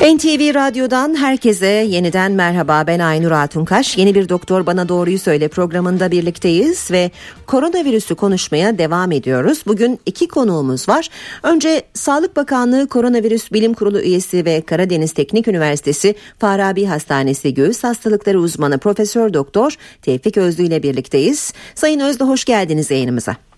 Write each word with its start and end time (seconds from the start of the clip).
NTV 0.00 0.54
Radyo'dan 0.54 1.14
herkese 1.14 1.66
yeniden 1.66 2.32
merhaba 2.32 2.84
ben 2.86 2.98
Aynur 2.98 3.30
Altunkaş. 3.30 3.98
Yeni 3.98 4.14
bir 4.14 4.28
Doktor 4.28 4.66
Bana 4.66 4.88
Doğruyu 4.88 5.18
Söyle 5.18 5.48
programında 5.48 6.10
birlikteyiz 6.10 6.90
ve 6.90 7.10
koronavirüsü 7.46 8.14
konuşmaya 8.14 8.78
devam 8.78 9.12
ediyoruz. 9.12 9.62
Bugün 9.66 10.00
iki 10.06 10.28
konuğumuz 10.28 10.88
var. 10.88 11.08
Önce 11.42 11.82
Sağlık 11.94 12.36
Bakanlığı 12.36 12.88
Koronavirüs 12.88 13.52
Bilim 13.52 13.74
Kurulu 13.74 14.00
üyesi 14.00 14.44
ve 14.44 14.60
Karadeniz 14.60 15.12
Teknik 15.12 15.48
Üniversitesi 15.48 16.14
Farabi 16.38 16.84
Hastanesi 16.84 17.54
Göğüs 17.54 17.84
Hastalıkları 17.84 18.40
uzmanı 18.40 18.78
Profesör 18.78 19.34
Doktor 19.34 19.76
Tevfik 20.02 20.36
Özlü 20.36 20.62
ile 20.62 20.82
birlikteyiz. 20.82 21.52
Sayın 21.74 22.00
Özlü 22.00 22.24
hoş 22.24 22.44
geldiniz 22.44 22.90
yayınımıza. 22.90 23.49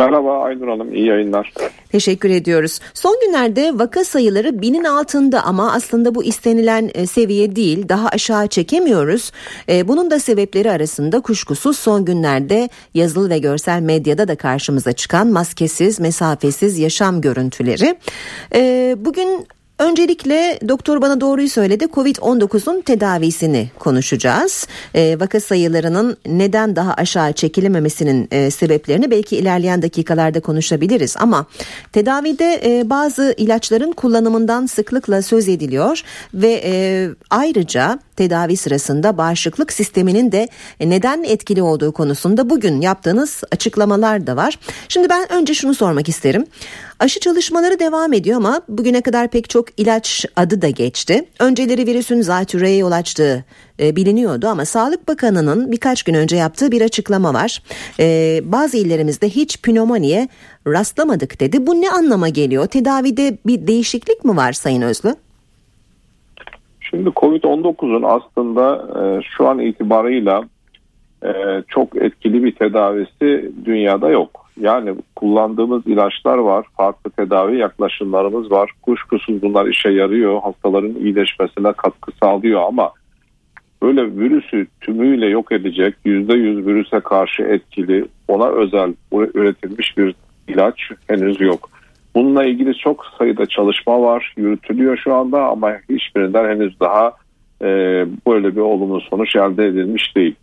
Merhaba 0.00 0.42
Aynur 0.42 0.68
Hanım, 0.68 0.94
iyi 0.94 1.06
yayınlar. 1.06 1.52
Teşekkür 1.92 2.30
ediyoruz. 2.30 2.80
Son 2.94 3.16
günlerde 3.26 3.78
vaka 3.78 4.04
sayıları 4.04 4.62
binin 4.62 4.84
altında 4.84 5.42
ama 5.44 5.72
aslında 5.72 6.14
bu 6.14 6.24
istenilen 6.24 6.90
e, 6.94 7.06
seviye 7.06 7.56
değil, 7.56 7.88
daha 7.88 8.08
aşağı 8.08 8.46
çekemiyoruz. 8.46 9.32
E, 9.68 9.88
bunun 9.88 10.10
da 10.10 10.18
sebepleri 10.18 10.70
arasında 10.70 11.20
kuşkusuz 11.20 11.78
son 11.78 12.04
günlerde 12.04 12.68
yazılı 12.94 13.30
ve 13.30 13.38
görsel 13.38 13.80
medyada 13.80 14.28
da 14.28 14.36
karşımıza 14.36 14.92
çıkan 14.92 15.26
maskesiz, 15.26 16.00
mesafesiz 16.00 16.78
yaşam 16.78 17.20
görüntüleri. 17.20 17.96
E, 18.54 18.94
bugün 18.98 19.46
Öncelikle 19.80 20.58
doktor 20.68 21.02
bana 21.02 21.20
doğruyu 21.20 21.48
söyledi. 21.48 21.84
Covid-19'un 21.84 22.80
tedavisini 22.80 23.70
konuşacağız. 23.78 24.66
E, 24.94 25.20
vaka 25.20 25.40
sayılarının 25.40 26.16
neden 26.26 26.76
daha 26.76 26.94
aşağı 26.94 27.32
çekilememesinin 27.32 28.28
e, 28.30 28.50
sebeplerini 28.50 29.10
belki 29.10 29.36
ilerleyen 29.36 29.82
dakikalarda 29.82 30.40
konuşabiliriz. 30.40 31.16
Ama 31.18 31.46
tedavide 31.92 32.60
e, 32.64 32.90
bazı 32.90 33.34
ilaçların 33.36 33.92
kullanımından 33.92 34.66
sıklıkla 34.66 35.22
söz 35.22 35.48
ediliyor 35.48 36.02
ve 36.34 36.62
e, 36.64 37.08
ayrıca 37.30 37.98
tedavi 38.16 38.56
sırasında 38.56 39.16
bağışıklık 39.18 39.72
sisteminin 39.72 40.32
de 40.32 40.48
neden 40.80 41.24
etkili 41.24 41.62
olduğu 41.62 41.92
konusunda 41.92 42.50
bugün 42.50 42.80
yaptığınız 42.80 43.42
açıklamalar 43.52 44.26
da 44.26 44.36
var. 44.36 44.58
Şimdi 44.88 45.08
ben 45.08 45.32
önce 45.32 45.54
şunu 45.54 45.74
sormak 45.74 46.08
isterim. 46.08 46.46
Aşı 46.98 47.20
çalışmaları 47.20 47.78
devam 47.78 48.12
ediyor 48.12 48.36
ama 48.36 48.62
bugüne 48.68 49.00
kadar 49.00 49.28
pek 49.28 49.50
çok 49.50 49.69
ilaç 49.76 50.24
adı 50.36 50.62
da 50.62 50.70
geçti. 50.70 51.24
Önceleri 51.40 51.86
virüsün 51.86 52.20
zatürreye 52.20 52.76
yol 52.76 52.92
açtığı 52.92 53.44
e, 53.80 53.96
biliniyordu 53.96 54.46
ama 54.46 54.64
Sağlık 54.64 55.08
Bakanı'nın 55.08 55.72
birkaç 55.72 56.02
gün 56.02 56.14
önce 56.14 56.36
yaptığı 56.36 56.72
bir 56.72 56.82
açıklama 56.82 57.34
var. 57.34 57.62
E, 58.00 58.40
bazı 58.44 58.76
illerimizde 58.76 59.28
hiç 59.28 59.62
pnömoniye 59.62 60.28
rastlamadık 60.66 61.40
dedi. 61.40 61.66
Bu 61.66 61.80
ne 61.80 61.90
anlama 61.90 62.28
geliyor? 62.28 62.66
Tedavide 62.66 63.38
bir 63.46 63.66
değişiklik 63.66 64.24
mi 64.24 64.36
var 64.36 64.52
Sayın 64.52 64.82
Özlü? 64.82 65.14
Şimdi 66.80 67.08
Covid-19'un 67.08 68.02
aslında 68.02 68.88
e, 69.00 69.22
şu 69.36 69.48
an 69.48 69.58
itibarıyla 69.58 70.42
e, 71.24 71.30
çok 71.68 71.96
etkili 71.96 72.44
bir 72.44 72.54
tedavisi 72.54 73.52
dünyada 73.64 74.10
yok. 74.10 74.39
Yani 74.60 74.94
kullandığımız 75.16 75.86
ilaçlar 75.86 76.38
var, 76.38 76.66
farklı 76.76 77.10
tedavi 77.10 77.58
yaklaşımlarımız 77.58 78.50
var. 78.50 78.70
Kuşkusuz 78.82 79.42
bunlar 79.42 79.66
işe 79.66 79.90
yarıyor, 79.90 80.42
hastaların 80.42 80.94
iyileşmesine 80.94 81.72
katkı 81.72 82.12
sağlıyor 82.22 82.62
ama 82.62 82.92
böyle 83.82 84.16
virüsü 84.16 84.66
tümüyle 84.80 85.26
yok 85.26 85.52
edecek, 85.52 85.94
yüzde 86.04 86.34
yüz 86.34 86.66
virüse 86.66 87.00
karşı 87.00 87.42
etkili, 87.42 88.04
ona 88.28 88.48
özel 88.48 88.94
üretilmiş 89.12 89.98
bir 89.98 90.14
ilaç 90.48 90.80
henüz 91.08 91.40
yok. 91.40 91.70
Bununla 92.14 92.44
ilgili 92.44 92.74
çok 92.74 93.06
sayıda 93.18 93.46
çalışma 93.46 94.02
var, 94.02 94.34
yürütülüyor 94.36 94.96
şu 94.96 95.14
anda 95.14 95.42
ama 95.48 95.72
hiçbirinden 95.90 96.48
henüz 96.48 96.80
daha 96.80 97.12
e, 97.62 97.66
böyle 98.26 98.56
bir 98.56 98.60
olumlu 98.60 99.00
sonuç 99.00 99.36
elde 99.36 99.66
edilmiş 99.66 100.16
değil. 100.16 100.34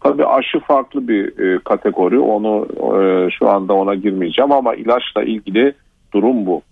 Tabii 0.00 0.26
aşı 0.26 0.60
farklı 0.60 1.08
bir 1.08 1.38
e, 1.38 1.58
kategori, 1.58 2.18
onu 2.18 2.66
e, 2.98 3.30
şu 3.30 3.48
anda 3.48 3.74
ona 3.74 3.94
girmeyeceğim 3.94 4.52
ama 4.52 4.74
ilaçla 4.74 5.22
ilgili 5.22 5.72
durum 6.12 6.46
bu. 6.46 6.62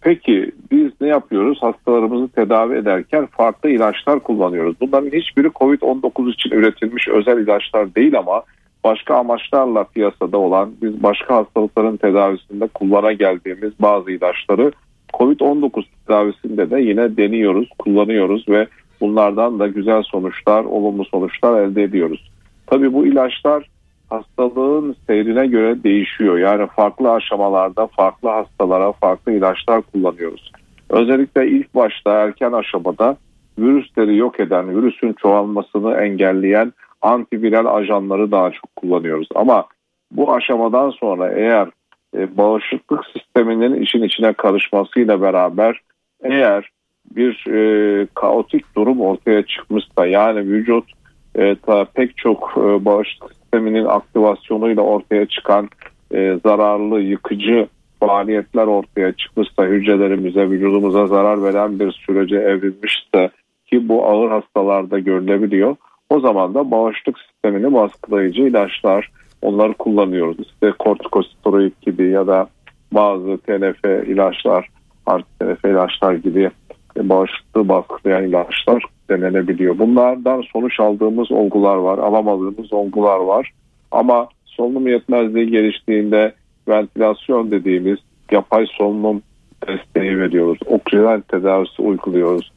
Peki 0.00 0.50
biz 0.70 0.90
ne 1.00 1.08
yapıyoruz? 1.08 1.58
Hastalarımızı 1.62 2.28
tedavi 2.28 2.74
ederken 2.76 3.26
farklı 3.26 3.70
ilaçlar 3.70 4.20
kullanıyoruz. 4.20 4.76
Bunların 4.80 5.18
hiçbiri 5.18 5.46
COVID-19 5.46 6.32
için 6.32 6.50
üretilmiş 6.50 7.08
özel 7.08 7.38
ilaçlar 7.38 7.94
değil 7.94 8.18
ama 8.18 8.42
başka 8.84 9.14
amaçlarla 9.16 9.84
piyasada 9.84 10.38
olan 10.38 10.72
biz 10.82 11.02
başka 11.02 11.36
hastalıkların 11.36 11.96
tedavisinde 11.96 12.66
kullana 12.66 13.12
geldiğimiz 13.12 13.72
bazı 13.80 14.10
ilaçları 14.10 14.72
COVID-19 15.14 15.84
tedavisinde 16.06 16.70
de 16.70 16.80
yine 16.80 17.16
deniyoruz, 17.16 17.68
kullanıyoruz 17.78 18.48
ve 18.48 18.66
bunlardan 19.00 19.58
da 19.58 19.66
güzel 19.68 20.02
sonuçlar, 20.02 20.64
olumlu 20.64 21.04
sonuçlar 21.04 21.62
elde 21.62 21.82
ediyoruz. 21.82 22.30
Tabii 22.70 22.92
bu 22.92 23.06
ilaçlar 23.06 23.70
hastalığın 24.10 24.96
seyrine 25.06 25.46
göre 25.46 25.82
değişiyor. 25.84 26.38
Yani 26.38 26.66
farklı 26.76 27.12
aşamalarda 27.12 27.86
farklı 27.86 28.28
hastalara 28.28 28.92
farklı 28.92 29.32
ilaçlar 29.32 29.82
kullanıyoruz. 29.82 30.52
Özellikle 30.90 31.48
ilk 31.48 31.74
başta 31.74 32.12
erken 32.12 32.52
aşamada 32.52 33.16
virüsleri 33.58 34.16
yok 34.16 34.40
eden, 34.40 34.76
virüsün 34.76 35.12
çoğalmasını 35.12 35.94
engelleyen 35.94 36.72
antiviral 37.02 37.66
ajanları 37.66 38.30
daha 38.30 38.50
çok 38.50 38.76
kullanıyoruz. 38.76 39.28
Ama 39.34 39.66
bu 40.12 40.34
aşamadan 40.34 40.90
sonra 40.90 41.32
eğer 41.32 41.68
e, 42.16 42.36
bağışıklık 42.36 43.00
sisteminin 43.06 43.82
işin 43.82 44.02
içine 44.02 44.32
karışmasıyla 44.32 45.22
beraber 45.22 45.80
eğer 46.22 46.70
bir 47.16 47.46
e, 47.46 48.06
kaotik 48.14 48.76
durum 48.76 49.00
ortaya 49.00 49.42
çıkmışsa 49.42 50.06
yani 50.06 50.40
vücut 50.40 50.99
e, 51.34 51.54
ta, 51.54 51.84
pek 51.84 52.16
çok 52.16 52.54
e, 52.56 52.84
bağışıklık 52.84 53.32
sisteminin 53.34 53.84
aktivasyonuyla 53.84 54.82
ortaya 54.82 55.26
çıkan 55.26 55.68
e, 56.14 56.38
zararlı, 56.44 57.00
yıkıcı 57.00 57.68
faaliyetler 58.00 58.66
ortaya 58.66 59.12
çıkmışsa 59.12 59.64
hücrelerimize, 59.64 60.50
vücudumuza 60.50 61.06
zarar 61.06 61.42
veren 61.42 61.80
bir 61.80 61.92
sürece 61.92 62.36
evrilmişse 62.36 63.30
ki 63.66 63.88
bu 63.88 64.06
ağır 64.06 64.30
hastalarda 64.30 64.98
görülebiliyor. 64.98 65.76
O 66.10 66.20
zaman 66.20 66.54
da 66.54 66.70
bağışıklık 66.70 67.18
sistemini 67.18 67.74
baskılayıcı 67.74 68.42
ilaçlar 68.42 69.10
onları 69.42 69.74
kullanıyoruz. 69.74 70.36
İşte 70.40 70.72
kortikosteroid 70.78 71.72
gibi 71.82 72.10
ya 72.10 72.26
da 72.26 72.48
bazı 72.92 73.38
TNF 73.38 73.84
ilaçlar, 73.84 74.68
artı 75.06 75.28
TNF 75.38 75.64
ilaçlar 75.64 76.14
gibi 76.14 76.50
bağışıklığı 76.96 77.68
baskılayan 77.68 78.24
ilaçlar 78.24 78.84
denenebiliyor. 79.10 79.78
Bunlardan 79.78 80.42
sonuç 80.52 80.80
aldığımız 80.80 81.32
olgular 81.32 81.76
var, 81.76 81.98
alamadığımız 81.98 82.72
olgular 82.72 83.18
var. 83.18 83.52
Ama 83.90 84.28
solunum 84.44 84.86
yetmezliği 84.86 85.50
geliştiğinde 85.50 86.32
ventilasyon 86.68 87.50
dediğimiz 87.50 87.98
yapay 88.30 88.66
solunum 88.66 89.22
desteği 89.68 90.18
veriyoruz. 90.18 90.58
Oksijen 90.66 91.20
tedavisi 91.20 91.82
uyguluyoruz. 91.82 92.52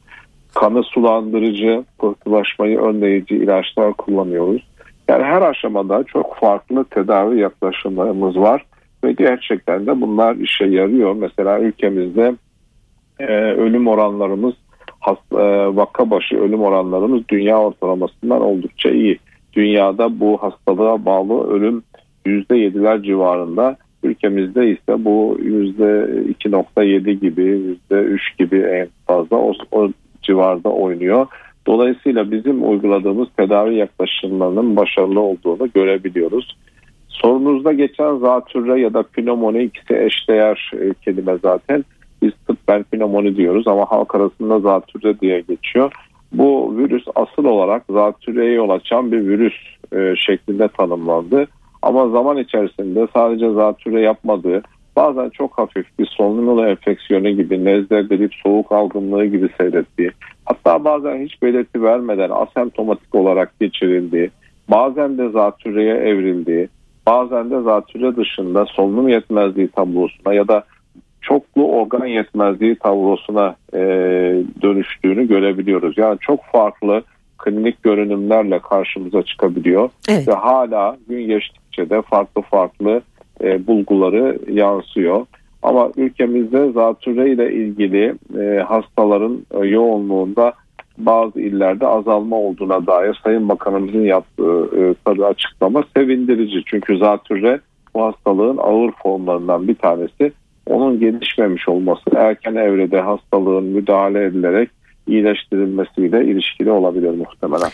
Kanı 0.54 0.82
sulandırıcı, 0.82 1.84
pıhtılaşmayı 1.98 2.78
önleyici 2.80 3.34
ilaçlar 3.36 3.92
kullanıyoruz. 3.92 4.66
Yani 5.08 5.24
her 5.24 5.42
aşamada 5.42 6.04
çok 6.04 6.36
farklı 6.36 6.84
tedavi 6.84 7.40
yaklaşımlarımız 7.40 8.36
var 8.36 8.64
ve 9.04 9.12
gerçekten 9.12 9.86
de 9.86 10.00
bunlar 10.00 10.36
işe 10.36 10.64
yarıyor. 10.64 11.14
Mesela 11.14 11.60
ülkemizde 11.60 12.34
e, 13.18 13.26
ölüm 13.52 13.86
oranlarımız 13.86 14.54
hasta, 15.00 15.42
e, 15.42 15.76
vaka 15.76 16.10
başı 16.10 16.36
ölüm 16.36 16.60
oranlarımız 16.60 17.22
dünya 17.28 17.58
ortalamasından 17.58 18.40
oldukça 18.40 18.90
iyi. 18.90 19.18
Dünyada 19.52 20.20
bu 20.20 20.42
hastalığa 20.42 21.04
bağlı 21.04 21.50
ölüm 21.50 21.82
%7'ler 22.26 23.02
civarında. 23.02 23.76
Ülkemizde 24.02 24.70
ise 24.70 25.04
bu 25.04 25.38
%2.7 25.42 27.12
gibi, 27.20 27.76
%3 27.90 28.38
gibi 28.38 28.58
en 28.58 28.88
fazla 29.06 29.36
o, 29.36 29.52
o 29.72 29.88
civarda 30.22 30.68
oynuyor. 30.68 31.26
Dolayısıyla 31.66 32.30
bizim 32.30 32.70
uyguladığımız 32.70 33.28
tedavi 33.36 33.76
yaklaşımlarının 33.76 34.76
başarılı 34.76 35.20
olduğunu 35.20 35.70
görebiliyoruz. 35.74 36.56
Sorunuzda 37.08 37.72
geçen 37.72 38.16
zatürre 38.16 38.80
ya 38.80 38.94
da 38.94 39.02
pnömoni 39.02 39.62
ikisi 39.62 39.96
eşdeğer 39.96 40.72
e, 40.80 40.94
kelime 41.04 41.36
zaten. 41.42 41.84
Biz 42.24 42.32
tıbben 42.46 42.82
pnömoni 42.82 43.36
diyoruz 43.36 43.68
ama 43.68 43.90
halk 43.90 44.14
arasında 44.14 44.60
zatürre 44.60 45.20
diye 45.20 45.40
geçiyor. 45.40 45.92
Bu 46.32 46.76
virüs 46.76 47.04
asıl 47.14 47.44
olarak 47.44 47.82
zatürreye 47.90 48.52
yol 48.52 48.70
açan 48.70 49.12
bir 49.12 49.26
virüs 49.26 49.54
e, 49.92 50.16
şeklinde 50.16 50.68
tanımlandı. 50.68 51.46
Ama 51.82 52.08
zaman 52.08 52.36
içerisinde 52.36 53.08
sadece 53.14 53.50
zatürre 53.50 54.00
yapmadığı 54.00 54.62
bazen 54.96 55.30
çok 55.30 55.58
hafif 55.58 55.86
bir 55.98 56.06
solunum 56.06 56.66
enfeksiyonu 56.66 57.30
gibi 57.30 57.64
nezle 57.64 58.10
delip 58.10 58.32
soğuk 58.42 58.72
algınlığı 58.72 59.24
gibi 59.24 59.48
seyrettiği 59.58 60.10
hatta 60.44 60.84
bazen 60.84 61.24
hiç 61.24 61.42
belirti 61.42 61.82
vermeden 61.82 62.30
asemptomatik 62.30 63.14
olarak 63.14 63.60
geçirildiği 63.60 64.30
bazen 64.70 65.18
de 65.18 65.28
zatürreye 65.28 65.94
evrildiği 65.94 66.68
bazen 67.06 67.50
de 67.50 67.60
zatürre 67.60 68.16
dışında 68.16 68.66
solunum 68.66 69.08
yetmezliği 69.08 69.68
tablosuna 69.68 70.34
ya 70.34 70.48
da 70.48 70.64
çoklu 71.24 71.68
organ 71.68 72.06
yetmezliği 72.06 72.76
tablosuna 72.76 73.56
e, 73.74 73.80
dönüştüğünü 74.62 75.28
görebiliyoruz. 75.28 75.98
Yani 75.98 76.18
çok 76.20 76.44
farklı 76.44 77.02
klinik 77.38 77.82
görünümlerle 77.82 78.58
karşımıza 78.58 79.22
çıkabiliyor 79.22 79.90
evet. 80.08 80.28
ve 80.28 80.32
hala 80.32 80.96
gün 81.08 81.26
geçtikçe 81.26 81.90
de 81.90 82.02
farklı 82.02 82.42
farklı 82.42 83.02
e, 83.40 83.66
bulguları 83.66 84.38
yansıyor. 84.52 85.26
Ama 85.62 85.90
ülkemizde 85.96 86.72
zatürre 86.72 87.30
ile 87.30 87.52
ilgili 87.52 88.14
e, 88.40 88.60
hastaların 88.60 89.46
e, 89.50 89.66
yoğunluğunda 89.66 90.52
bazı 90.98 91.40
illerde 91.40 91.86
azalma 91.86 92.36
olduğuna 92.36 92.86
dair 92.86 93.20
Sayın 93.24 93.48
Bakanımızın 93.48 94.04
yaptığı 94.04 94.70
e, 95.06 95.24
açıklama 95.24 95.84
sevindirici. 95.96 96.62
Çünkü 96.66 96.98
zatürre 96.98 97.60
bu 97.94 98.02
hastalığın 98.02 98.56
ağır 98.56 98.92
formlarından 99.02 99.68
bir 99.68 99.74
tanesi. 99.74 100.32
Onun 100.66 101.00
gelişmemiş 101.00 101.68
olması 101.68 102.10
erken 102.16 102.54
evrede 102.54 103.00
hastalığın 103.00 103.64
müdahale 103.64 104.24
edilerek 104.24 104.70
iyileştirilmesiyle 105.06 106.24
ilişkili 106.24 106.70
olabilir 106.70 107.10
muhtemelen. 107.10 107.70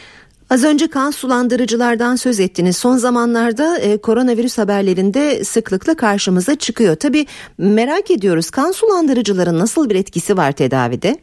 Az 0.50 0.64
önce 0.64 0.88
kan 0.88 1.10
sulandırıcılardan 1.10 2.16
söz 2.16 2.40
ettiniz. 2.40 2.76
Son 2.76 2.96
zamanlarda 2.96 3.78
e, 3.78 4.00
koronavirüs 4.00 4.58
haberlerinde 4.58 5.44
sıklıkla 5.44 5.96
karşımıza 5.96 6.56
çıkıyor. 6.56 6.96
Tabii 6.96 7.26
merak 7.58 8.10
ediyoruz 8.10 8.50
kan 8.50 8.70
sulandırıcıların 8.70 9.58
nasıl 9.58 9.90
bir 9.90 9.94
etkisi 9.94 10.36
var 10.36 10.52
tedavide? 10.52 11.16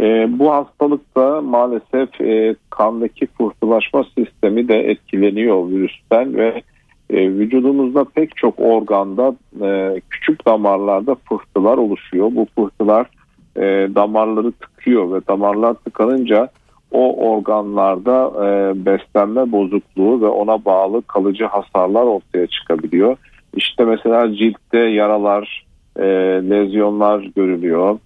E, 0.00 0.38
bu 0.38 0.52
hastalıkta 0.52 1.40
maalesef 1.40 2.20
e, 2.20 2.56
kandaki 2.70 3.26
pıhtılaşma 3.26 4.04
sistemi 4.18 4.68
de 4.68 4.78
etkileniyor 4.78 5.68
virüsten 5.68 6.36
ve 6.36 6.62
e, 7.10 7.30
vücudumuzda 7.30 8.04
pek 8.04 8.36
çok 8.36 8.60
organda 8.60 9.34
e, 9.62 10.00
küçük 10.10 10.46
damarlarda 10.46 11.14
pıhtılar 11.14 11.78
oluşuyor. 11.78 12.30
Bu 12.34 12.46
pıhtılar 12.46 13.06
e, 13.56 13.62
damarları 13.94 14.52
tıkıyor 14.52 15.12
ve 15.12 15.26
damarlar 15.28 15.74
tıkanınca 15.74 16.48
o 16.90 17.30
organlarda 17.30 18.32
e, 18.46 18.46
beslenme 18.86 19.52
bozukluğu 19.52 20.20
ve 20.20 20.26
ona 20.26 20.64
bağlı 20.64 21.02
kalıcı 21.02 21.44
hasarlar 21.44 22.02
ortaya 22.02 22.46
çıkabiliyor. 22.46 23.16
İşte 23.56 23.84
mesela 23.84 24.34
ciltte 24.34 24.78
yaralar, 24.78 25.66
e, 25.96 26.04
lezyonlar 26.50 27.20
görülüyor. 27.36 27.98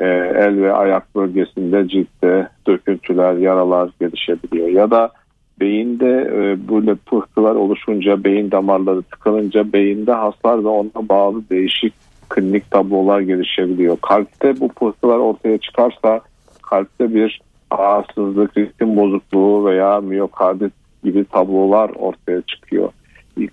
E, 0.00 0.04
el 0.36 0.62
ve 0.62 0.72
ayak 0.72 1.14
bölgesinde 1.14 1.88
ciltte 1.88 2.48
döküntüler, 2.66 3.32
yaralar 3.32 3.90
gelişebiliyor. 4.00 4.68
Ya 4.68 4.90
da 4.90 5.10
beyinde 5.60 6.30
e, 6.34 6.68
böyle 6.68 6.94
pıhtılar 6.94 7.54
oluşunca, 7.54 8.24
beyin 8.24 8.50
damarları 8.50 9.02
tıkanınca 9.02 9.72
beyinde 9.72 10.12
hasar 10.12 10.64
ve 10.64 10.68
ona 10.68 11.08
bağlı 11.08 11.42
değişik 11.50 11.92
klinik 12.28 12.70
tablolar 12.70 13.20
gelişebiliyor. 13.20 13.96
Kalpte 14.02 14.60
bu 14.60 14.68
pıhtılar 14.68 15.18
ortaya 15.18 15.58
çıkarsa 15.58 16.20
kalpte 16.62 17.14
bir 17.14 17.40
rahatsızlık, 17.72 18.58
ritim 18.58 18.96
bozukluğu 18.96 19.66
veya 19.66 20.00
miyokardit 20.00 20.72
gibi 21.04 21.24
tablolar 21.24 21.90
ortaya 21.90 22.42
çıkıyor. 22.42 22.90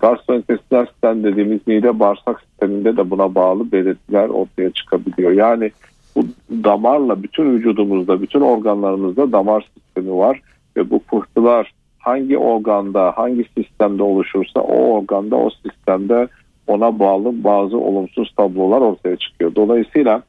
Gastrointestinal 0.00 0.86
sistem 0.86 1.24
dediğimiz 1.24 1.66
mide 1.66 1.98
bağırsak 1.98 2.40
sisteminde 2.40 2.96
de 2.96 3.10
buna 3.10 3.34
bağlı 3.34 3.72
belirtiler 3.72 4.28
ortaya 4.28 4.70
çıkabiliyor. 4.70 5.30
Yani 5.30 5.70
bu 6.16 6.26
damarla 6.50 7.22
bütün 7.22 7.52
vücudumuzda, 7.52 8.22
bütün 8.22 8.40
organlarımızda 8.40 9.32
damar 9.32 9.68
sistemi 9.74 10.16
var 10.16 10.40
ve 10.76 10.90
bu 10.90 10.98
pıhtılar 10.98 11.72
hangi 12.06 12.38
organda, 12.38 13.12
hangi 13.16 13.44
sistemde 13.58 14.02
oluşursa 14.02 14.60
o 14.60 14.76
organda, 14.76 15.36
o 15.36 15.50
sistemde 15.50 16.28
ona 16.66 16.98
bağlı 16.98 17.44
bazı 17.44 17.78
olumsuz 17.78 18.34
tablolar 18.36 18.80
ortaya 18.80 19.16
çıkıyor. 19.16 19.54
Dolayısıyla 19.54 20.22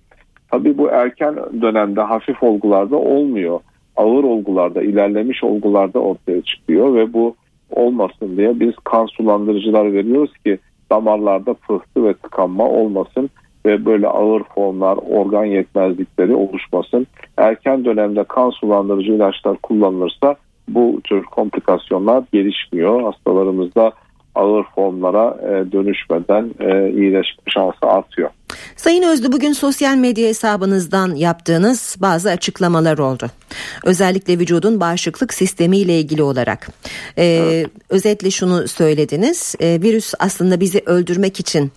tabii 0.51 0.77
bu 0.77 0.89
erken 0.89 1.35
dönemde 1.61 2.01
hafif 2.01 2.43
olgularda 2.43 2.95
olmuyor. 2.95 3.59
Ağır 3.95 4.23
olgularda, 4.23 4.81
ilerlemiş 4.81 5.43
olgularda 5.43 5.99
ortaya 5.99 6.41
çıkıyor 6.41 6.95
ve 6.95 7.13
bu 7.13 7.35
olmasın 7.71 8.37
diye 8.37 8.59
biz 8.59 8.75
kan 8.83 9.05
sulandırıcılar 9.05 9.93
veriyoruz 9.93 10.37
ki 10.45 10.59
damarlarda 10.91 11.53
pıhtı 11.53 12.05
ve 12.05 12.13
tıkanma 12.13 12.69
olmasın 12.69 13.29
ve 13.65 13.85
böyle 13.85 14.07
ağır 14.07 14.43
formlar, 14.43 14.97
organ 15.09 15.45
yetmezlikleri 15.45 16.35
oluşmasın. 16.35 17.07
Erken 17.37 17.85
dönemde 17.85 18.23
kan 18.23 18.49
sulandırıcı 18.49 19.11
ilaçlar 19.11 19.57
kullanılırsa 19.57 20.35
bu 20.67 21.01
tür 21.03 21.23
komplikasyonlar 21.23 22.23
gelişmiyor. 22.33 23.03
Hastalarımızda 23.03 23.91
ağır 24.35 24.63
formlara 24.75 25.37
e, 25.41 25.71
dönüşmeden 25.71 26.49
e, 26.59 26.91
iyileşme 26.91 27.43
şansı 27.47 27.85
artıyor. 27.85 28.29
Sayın 28.75 29.03
Özlü 29.03 29.31
bugün 29.31 29.53
sosyal 29.53 29.95
medya 29.95 30.27
hesabınızdan 30.27 31.15
yaptığınız 31.15 31.95
bazı 31.99 32.29
açıklamalar 32.29 32.97
oldu. 32.97 33.27
Özellikle 33.85 34.39
vücudun 34.39 34.79
bağışıklık 34.79 35.33
sistemi 35.33 35.77
ile 35.77 35.99
ilgili 35.99 36.23
olarak. 36.23 36.69
Ee, 37.17 37.25
evet. 37.25 37.67
Özetle 37.89 38.31
şunu 38.31 38.67
söylediniz. 38.67 39.55
Ee, 39.61 39.79
virüs 39.81 40.13
aslında 40.19 40.59
bizi 40.59 40.81
öldürmek 40.85 41.39
için 41.39 41.71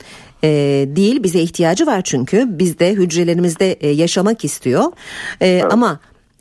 e, 0.44 0.48
değil 0.88 1.22
bize 1.22 1.40
ihtiyacı 1.40 1.86
var 1.86 2.02
çünkü 2.02 2.44
bizde 2.48 2.93
hücrelerimizde 2.93 3.72
e, 3.72 3.88
yaşamak 3.88 4.44
istiyor. 4.44 4.84
E, 5.40 5.48
evet. 5.48 5.72
Ama 5.72 6.00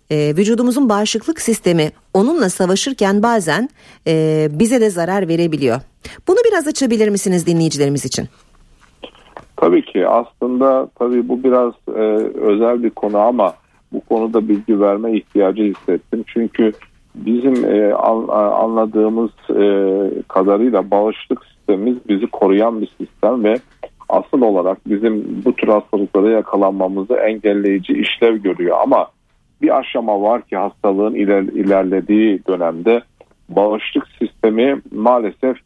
e, 0.10 0.38
vücudumuzun 0.38 0.90
bağışıklık 0.90 1.42
sistemi 1.42 1.92
onunla 2.14 2.50
savaşırken 2.50 3.24
bazen 3.24 3.70
e, 4.08 4.48
bize 4.52 4.82
de 4.82 4.90
zarar 4.90 5.28
verebiliyor. 5.28 5.82
Bunu 6.28 6.38
biraz 6.50 6.68
açabilir 6.68 7.10
misiniz 7.10 7.48
dinleyicilerimiz 7.48 8.06
için? 8.06 8.26
Tabii 9.58 9.86
ki 9.86 10.08
aslında 10.08 10.90
tabii 11.00 11.30
bu 11.30 11.44
biraz 11.44 11.74
e, 11.88 12.02
özel 12.42 12.84
bir 12.84 12.90
konu 12.90 13.18
ama 13.18 13.54
bu 13.92 14.02
konuda 14.02 14.50
bilgi 14.50 14.80
verme 14.80 15.18
ihtiyacı 15.18 15.64
hissettim. 15.64 16.24
Çünkü 16.34 16.72
bizim 17.16 17.66
e, 17.66 17.94
anladığımız 17.94 19.32
e, 19.50 19.64
kadarıyla 20.28 20.92
bağışıklık 20.92 21.46
sistemimiz 21.46 21.98
bizi 22.10 22.28
koruyan 22.28 22.82
bir 22.82 22.90
sistem 22.98 23.44
ve 23.44 23.56
asıl 24.10 24.42
olarak 24.42 24.90
bizim 24.90 25.44
bu 25.46 25.54
tür 25.54 25.68
hastalıklara 25.68 26.30
yakalanmamızı 26.30 27.14
engelleyici 27.14 27.94
işlev 27.94 28.38
görüyor 28.38 28.78
ama 28.82 29.08
bir 29.62 29.78
aşama 29.80 30.22
var 30.22 30.42
ki 30.42 30.58
hastalığın 30.58 31.16
iler, 31.16 31.42
ilerlediği 31.42 32.40
dönemde 32.48 33.02
bağışıklık 33.50 34.07
sistemi 34.19 34.81
maalesef 34.92 35.57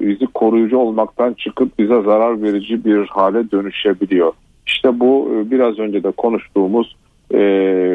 bizi 0.00 0.26
koruyucu 0.26 0.78
olmaktan 0.78 1.32
çıkıp 1.32 1.78
bize 1.78 2.02
zarar 2.02 2.42
verici 2.42 2.84
bir 2.84 3.06
hale 3.06 3.50
dönüşebiliyor. 3.50 4.32
İşte 4.66 5.00
bu 5.00 5.30
e, 5.34 5.50
biraz 5.50 5.78
önce 5.78 6.02
de 6.02 6.10
konuştuğumuz 6.10 6.96
e, 7.34 7.40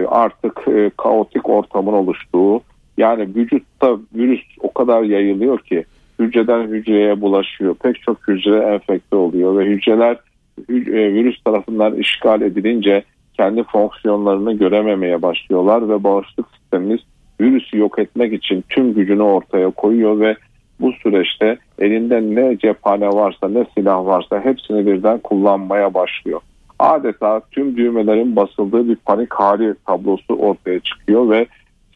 artık 0.07 0.67
e, 0.67 0.91
kaotik 0.97 1.49
ortamın 1.49 1.93
oluştuğu 1.93 2.61
yani 2.97 3.21
vücutta 3.35 3.97
virüs 4.15 4.41
o 4.59 4.73
kadar 4.73 5.03
yayılıyor 5.03 5.59
ki 5.59 5.85
hücreden 6.19 6.67
hücreye 6.67 7.21
bulaşıyor. 7.21 7.75
Pek 7.75 8.01
çok 8.01 8.27
hücre 8.27 8.57
enfekte 8.57 9.15
oluyor 9.15 9.57
ve 9.57 9.65
hücreler 9.65 10.17
virüs 10.69 11.43
tarafından 11.43 11.95
işgal 11.95 12.41
edilince 12.41 13.03
kendi 13.37 13.63
fonksiyonlarını 13.63 14.53
görememeye 14.53 15.21
başlıyorlar 15.21 15.89
ve 15.89 16.03
bağışıklık 16.03 16.47
sistemimiz 16.55 16.99
virüsü 17.41 17.77
yok 17.77 17.99
etmek 17.99 18.33
için 18.33 18.63
tüm 18.69 18.93
gücünü 18.93 19.21
ortaya 19.21 19.69
koyuyor 19.69 20.19
ve 20.19 20.35
bu 20.79 20.91
süreçte 20.91 21.57
elinde 21.79 22.21
ne 22.21 22.57
cephane 22.57 23.07
varsa 23.07 23.49
ne 23.49 23.65
silah 23.77 24.05
varsa 24.05 24.45
hepsini 24.45 24.85
birden 24.85 25.19
kullanmaya 25.19 25.93
başlıyor. 25.93 26.41
Adeta 26.79 27.41
tüm 27.51 27.77
düğmelerin 27.77 28.35
basıldığı 28.35 28.89
bir 28.89 28.95
panik 28.95 29.33
hali 29.33 29.75
tablosu 29.85 30.33
ortaya 30.33 30.79
çıkıyor 30.79 31.29
ve 31.29 31.45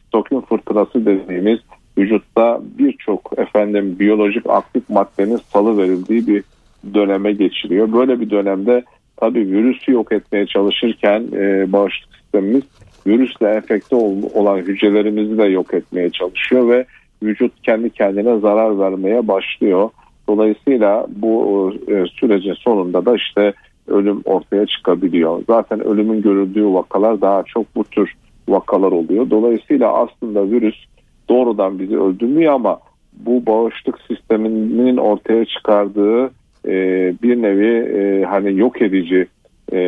stokin 0.08 0.42
fırtınası 0.42 1.06
dediğimiz 1.06 1.60
vücutta 1.98 2.60
birçok 2.80 3.32
efendim 3.38 3.96
biyolojik 4.00 4.50
aktif 4.50 4.90
maddenin 4.90 5.40
salı 5.54 5.78
verildiği 5.78 6.28
bir 6.28 6.44
döneme 6.94 7.32
geçiriyor. 7.32 7.94
Böyle 7.94 8.20
bir 8.20 8.30
dönemde 8.30 8.84
tabii 9.18 9.52
virüsü 9.52 9.92
yok 9.92 10.12
etmeye 10.12 10.46
çalışırken 10.46 11.28
e, 11.34 11.72
bağışıklık 11.72 12.16
sistemimiz 12.16 12.64
virüsle 13.08 13.50
enfekte 13.50 13.96
olan 14.36 14.58
hücrelerimizi 14.58 15.38
de 15.38 15.44
yok 15.44 15.74
etmeye 15.74 16.10
çalışıyor 16.10 16.70
ve 16.70 16.86
vücut 17.24 17.62
kendi 17.64 17.90
kendine 17.90 18.40
zarar 18.40 18.80
vermeye 18.80 19.28
başlıyor. 19.28 19.90
Dolayısıyla 20.30 21.08
bu 21.10 21.74
e, 21.88 22.06
sürecin 22.20 22.54
sonunda 22.54 23.06
da 23.06 23.16
işte 23.16 23.54
ölüm 23.88 24.22
ortaya 24.26 24.66
çıkabiliyor. 24.66 25.44
Zaten 25.48 25.80
ölümün 25.80 26.22
görüldüğü 26.22 26.74
vakalar 26.74 27.22
daha 27.22 27.44
çok 27.44 27.76
bu 27.76 27.84
tür 27.84 28.14
vakalar 28.50 28.92
oluyor. 28.92 29.30
Dolayısıyla 29.30 29.94
aslında 29.94 30.52
virüs 30.52 30.76
doğrudan 31.30 31.80
bizi 31.80 32.00
öldürmüyor 32.00 32.54
ama 32.54 32.80
bu 33.14 33.46
bağışıklık 33.46 34.00
sisteminin 34.02 34.98
ortaya 34.98 35.46
çıkardığı 35.46 36.32
e, 36.66 36.74
bir 37.24 37.42
nevi 37.42 38.00
e, 38.00 38.24
hani 38.24 38.60
yok 38.60 38.82
edici 38.82 39.28
e, 39.74 39.80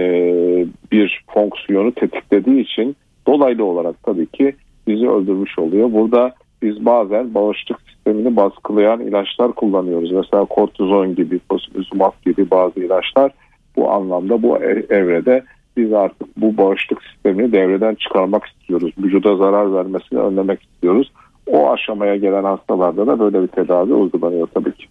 bir 0.92 1.24
fonksiyonu 1.34 1.92
tetiklediği 1.92 2.64
için 2.64 2.96
dolaylı 3.28 3.66
olarak 3.66 4.04
tabii 4.04 4.26
ki 4.26 4.54
bizi 4.88 5.10
öldürmüş 5.10 5.60
oluyor. 5.60 5.94
Burada 5.94 6.34
biz 6.62 6.86
bazen 6.86 7.34
bağışıklık 7.34 7.82
sistemini 7.82 8.36
baskılayan 8.36 9.02
ilaçlar 9.02 9.52
kullanıyoruz. 9.52 10.12
Mesela 10.12 10.46
kortizon 10.46 11.16
gibi, 11.16 11.40
tocilizumab 11.50 12.12
gibi 12.26 12.52
bazı 12.52 12.80
ilaçlar 12.80 13.32
bu 13.76 13.92
anlamda 13.92 14.42
bu 14.44 14.58
e, 14.58 14.86
evrede 14.90 15.44
biz 15.78 15.94
artık 15.94 16.38
bu 16.38 16.58
bağışıklık 16.58 17.04
sistemini 17.04 17.52
devreden 17.52 17.96
çıkarmak 17.96 18.46
istiyoruz. 18.46 18.92
Vücuda 18.98 19.36
zarar 19.36 19.74
vermesini 19.74 20.20
önlemek 20.20 20.62
istiyoruz. 20.62 21.12
O 21.48 21.72
aşamaya 21.72 22.16
gelen 22.16 22.44
hastalarda 22.44 23.08
da 23.08 23.20
böyle 23.20 23.42
bir 23.42 23.48
tedavi 23.48 23.94
uygulanıyor 23.94 24.48
tabii 24.48 24.72
ki. 24.72 24.86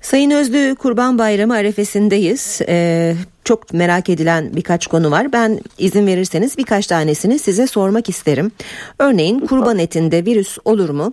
Sayın 0.00 0.30
Özlü 0.30 0.74
Kurban 0.74 1.18
Bayramı 1.18 1.54
arefesindeyiz. 1.54 2.60
Ee, 2.68 3.14
çok 3.44 3.72
merak 3.72 4.08
edilen 4.08 4.50
birkaç 4.56 4.86
konu 4.86 5.10
var. 5.10 5.32
Ben 5.32 5.58
izin 5.78 6.06
verirseniz 6.06 6.58
birkaç 6.58 6.86
tanesini 6.86 7.38
size 7.38 7.66
sormak 7.66 8.08
isterim. 8.08 8.52
Örneğin 8.98 9.40
kurban 9.40 9.78
etinde 9.78 10.26
virüs 10.26 10.58
olur 10.64 10.90
mu? 10.90 11.12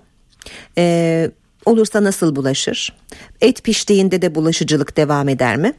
Ee, 0.77 1.31
olursa 1.65 2.03
nasıl 2.03 2.35
bulaşır? 2.35 2.93
Et 3.41 3.63
piştiğinde 3.63 4.21
de 4.21 4.35
bulaşıcılık 4.35 4.97
devam 4.97 5.29
eder 5.29 5.57
mi? 5.57 5.73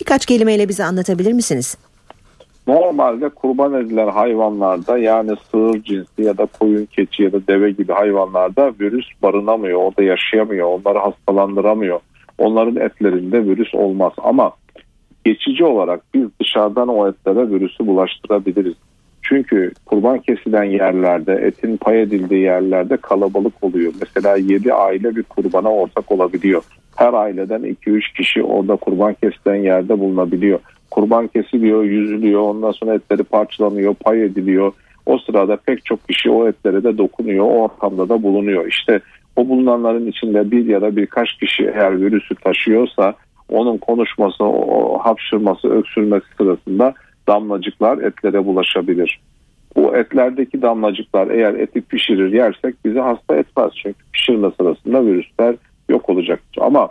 Birkaç 0.00 0.26
kelimeyle 0.26 0.68
bize 0.68 0.84
anlatabilir 0.84 1.32
misiniz? 1.32 1.76
Normalde 2.66 3.28
kurban 3.28 3.74
edilen 3.74 4.08
hayvanlarda 4.08 4.98
yani 4.98 5.30
sığır 5.50 5.82
cinsi 5.82 6.22
ya 6.22 6.38
da 6.38 6.46
koyun 6.46 6.86
keçi 6.86 7.22
ya 7.22 7.32
da 7.32 7.46
deve 7.46 7.70
gibi 7.70 7.92
hayvanlarda 7.92 8.72
virüs 8.80 9.06
barınamıyor. 9.22 9.80
Orada 9.80 10.02
yaşayamıyor. 10.02 10.68
Onları 10.68 10.98
hastalandıramıyor. 10.98 12.00
Onların 12.38 12.76
etlerinde 12.76 13.44
virüs 13.44 13.74
olmaz 13.74 14.12
ama 14.18 14.52
geçici 15.24 15.64
olarak 15.64 16.00
biz 16.14 16.28
dışarıdan 16.40 16.88
o 16.88 17.08
etlere 17.08 17.50
virüsü 17.50 17.86
bulaştırabiliriz. 17.86 18.74
Çünkü 19.22 19.72
kurban 19.86 20.18
kesilen 20.18 20.64
yerlerde, 20.64 21.32
etin 21.32 21.76
pay 21.76 22.02
edildiği 22.02 22.40
yerlerde 22.40 22.96
kalabalık 22.96 23.64
oluyor. 23.64 23.92
Mesela 24.00 24.36
7 24.36 24.72
aile 24.72 25.16
bir 25.16 25.22
kurbana 25.22 25.72
ortak 25.72 26.12
olabiliyor. 26.12 26.62
Her 26.96 27.12
aileden 27.12 27.60
2-3 27.60 28.16
kişi 28.16 28.42
orada 28.42 28.76
kurban 28.76 29.14
kesilen 29.14 29.62
yerde 29.62 29.98
bulunabiliyor. 29.98 30.58
Kurban 30.90 31.28
kesiliyor, 31.28 31.84
yüzülüyor, 31.84 32.40
ondan 32.40 32.72
sonra 32.72 32.94
etleri 32.94 33.22
parçalanıyor, 33.22 33.94
pay 33.94 34.24
ediliyor. 34.24 34.72
O 35.06 35.18
sırada 35.18 35.56
pek 35.56 35.84
çok 35.84 36.08
kişi 36.08 36.30
o 36.30 36.48
etlere 36.48 36.84
de 36.84 36.98
dokunuyor, 36.98 37.44
o 37.44 37.48
ortamda 37.48 38.08
da 38.08 38.22
bulunuyor. 38.22 38.66
İşte 38.66 39.00
o 39.36 39.48
bulunanların 39.48 40.06
içinde 40.06 40.50
bir 40.50 40.66
ya 40.66 40.82
da 40.82 40.96
birkaç 40.96 41.32
kişi 41.32 41.64
eğer 41.64 42.00
virüsü 42.00 42.34
taşıyorsa 42.34 43.14
onun 43.48 43.78
konuşması, 43.78 44.44
o 44.44 44.98
hapşırması, 44.98 45.68
öksürmesi 45.68 46.26
sırasında 46.38 46.94
damlacıklar 47.28 47.98
etlere 47.98 48.46
bulaşabilir. 48.46 49.20
Bu 49.76 49.96
etlerdeki 49.96 50.62
damlacıklar 50.62 51.30
eğer 51.30 51.54
eti 51.54 51.80
pişirir 51.80 52.32
yersek 52.32 52.74
bizi 52.84 52.98
hasta 52.98 53.36
etmez. 53.36 53.72
Çünkü 53.82 53.98
pişirme 54.12 54.50
sırasında 54.60 55.06
virüsler 55.06 55.56
yok 55.88 56.10
olacaktır. 56.10 56.62
Ama 56.62 56.88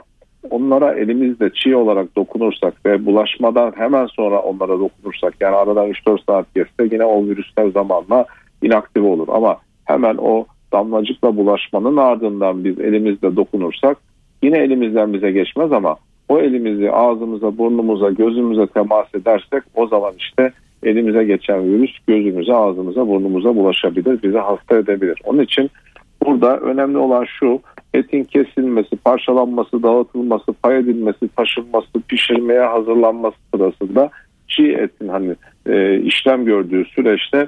onlara 0.50 0.94
elimizle 0.94 1.50
çiğ 1.54 1.76
olarak 1.76 2.16
dokunursak 2.16 2.86
ve 2.86 3.06
bulaşmadan 3.06 3.74
hemen 3.78 4.06
sonra 4.06 4.40
onlara 4.40 4.80
dokunursak 4.80 5.34
yani 5.40 5.56
aradan 5.56 5.90
3-4 5.90 6.26
saat 6.26 6.56
geçse 6.56 6.90
yine 6.92 7.06
o 7.06 7.26
virüsler 7.26 7.68
zamanla 7.68 8.26
inaktif 8.62 9.04
olur. 9.04 9.28
Ama 9.32 9.58
hemen 9.86 10.16
o 10.20 10.46
damlacıkla 10.76 11.38
bulaşmanın 11.38 11.98
ardından 11.98 12.64
biz 12.64 12.80
elimizle 12.80 13.36
dokunursak 13.36 13.98
yine 14.44 14.58
elimizden 14.58 15.14
bize 15.14 15.32
geçmez 15.32 15.72
ama 15.72 15.96
o 16.30 16.40
elimizi 16.40 16.92
ağzımıza, 16.92 17.58
burnumuza, 17.58 18.10
gözümüze 18.10 18.68
temas 18.68 19.16
edersek 19.16 19.64
o 19.76 19.88
zaman 19.88 20.14
işte 20.18 20.52
elimize 20.84 21.24
geçen 21.24 21.64
virüs 21.64 21.92
gözümüze, 22.08 22.54
ağzımıza, 22.54 23.08
burnumuza 23.08 23.56
bulaşabilir, 23.56 24.24
bizi 24.24 24.38
hasta 24.38 24.78
edebilir. 24.78 25.22
Onun 25.24 25.42
için 25.44 25.70
burada 26.26 26.58
önemli 26.58 26.98
olan 26.98 27.26
şu 27.40 27.60
etin 27.94 28.24
kesilmesi, 28.24 28.96
parçalanması, 28.96 29.84
dağıtılması, 29.84 30.54
pay 30.64 30.78
edilmesi, 30.80 31.28
taşınması, 31.36 32.02
pişirmeye 32.08 32.62
hazırlanması 32.62 33.38
sırasında 33.54 34.10
çiğ 34.48 34.72
etin 34.72 35.08
hani 35.08 35.36
e, 35.68 36.00
işlem 36.00 36.46
gördüğü 36.46 36.86
süreçte 36.86 37.48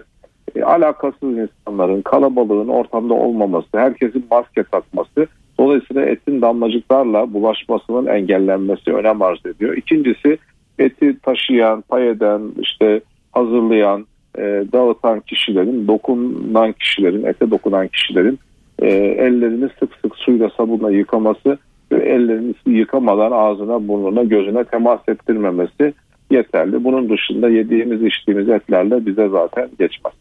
e, 0.56 0.63
alakasız 0.63 1.38
insanların, 1.38 2.01
kalabalığın 2.01 2.68
ortamda 2.68 3.13
olmaması, 3.13 3.68
herkesin 3.74 4.25
maske 4.32 4.63
takması 4.63 5.27
dolayısıyla 5.60 6.06
etin 6.06 6.42
damlacıklarla 6.42 7.34
bulaşmasının 7.34 8.06
engellenmesi 8.06 8.94
önem 8.94 9.22
arz 9.22 9.46
ediyor. 9.46 9.77
İkincisi 9.77 10.38
eti 10.80 11.20
taşıyan, 11.20 11.82
pay 11.82 12.10
eden, 12.10 12.42
işte 12.60 13.01
hazırlayan, 13.32 14.06
e, 14.38 14.42
dağıtan 14.74 15.20
kişilerin, 15.20 15.88
dokunan 15.88 16.72
kişilerin, 16.72 17.24
ete 17.24 17.51
dokunan 17.51 17.88
kişilerin 17.88 18.39
e, 18.80 18.88
ellerini 18.98 19.70
sık 19.80 19.96
sık 20.01 20.16
suyla 20.16 20.50
sabunla 20.58 20.92
yıkaması 20.92 21.58
ve 21.92 21.98
ellerini 21.98 22.54
yıkamadan 22.66 23.32
ağzına, 23.32 23.88
burnuna, 23.88 24.24
gözüne 24.24 24.63
temas 24.63 25.00
ettirmemesi 25.08 25.94
yeterli. 26.31 26.84
Bunun 26.84 27.10
dışında 27.10 27.50
yediğimiz 27.50 28.03
içtiğimiz 28.03 28.50
etlerle 28.50 29.05
bize 29.05 29.27
zaten 29.27 29.69
geçmez. 29.79 30.13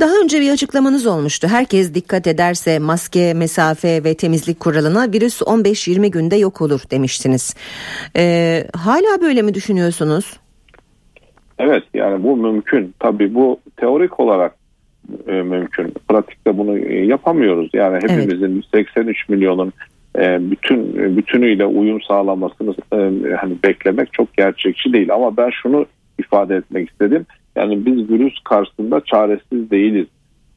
Daha 0.00 0.10
önce 0.24 0.40
bir 0.40 0.50
açıklamanız 0.50 1.06
olmuştu. 1.06 1.48
Herkes 1.48 1.94
dikkat 1.94 2.26
ederse 2.26 2.78
maske, 2.78 3.34
mesafe 3.34 4.04
ve 4.04 4.14
temizlik 4.14 4.60
kuralına 4.60 5.12
virüs 5.12 5.42
15-20 5.42 6.10
günde 6.10 6.36
yok 6.36 6.60
olur 6.60 6.80
demiştiniz. 6.90 7.56
Ee, 8.16 8.64
hala 8.76 9.20
böyle 9.20 9.42
mi 9.42 9.54
düşünüyorsunuz? 9.54 10.40
Evet 11.58 11.82
yani 11.94 12.22
bu 12.22 12.36
mümkün. 12.36 12.94
Tabii 13.00 13.34
bu 13.34 13.60
teorik 13.76 14.20
olarak 14.20 14.54
e, 15.26 15.32
mümkün. 15.32 15.94
Pratikte 16.08 16.58
bunu 16.58 16.78
e, 16.78 17.06
yapamıyoruz. 17.06 17.70
Yani 17.72 17.96
hepimizin 17.96 18.62
evet. 18.74 18.86
83 18.88 19.28
milyonun 19.28 19.72
bütün 20.20 20.94
bütünüyle 21.16 21.66
uyum 21.66 22.02
sağlamasını 22.02 22.74
e, 22.92 22.96
hani 23.34 23.56
beklemek 23.64 24.12
çok 24.12 24.36
gerçekçi 24.36 24.92
değil 24.92 25.14
ama 25.14 25.36
ben 25.36 25.50
şunu 25.50 25.86
ifade 26.18 26.56
etmek 26.56 26.90
istedim. 26.90 27.26
Yani 27.56 27.86
biz 27.86 28.10
virüs 28.10 28.34
karşısında 28.44 29.00
çaresiz 29.00 29.70
değiliz. 29.70 30.06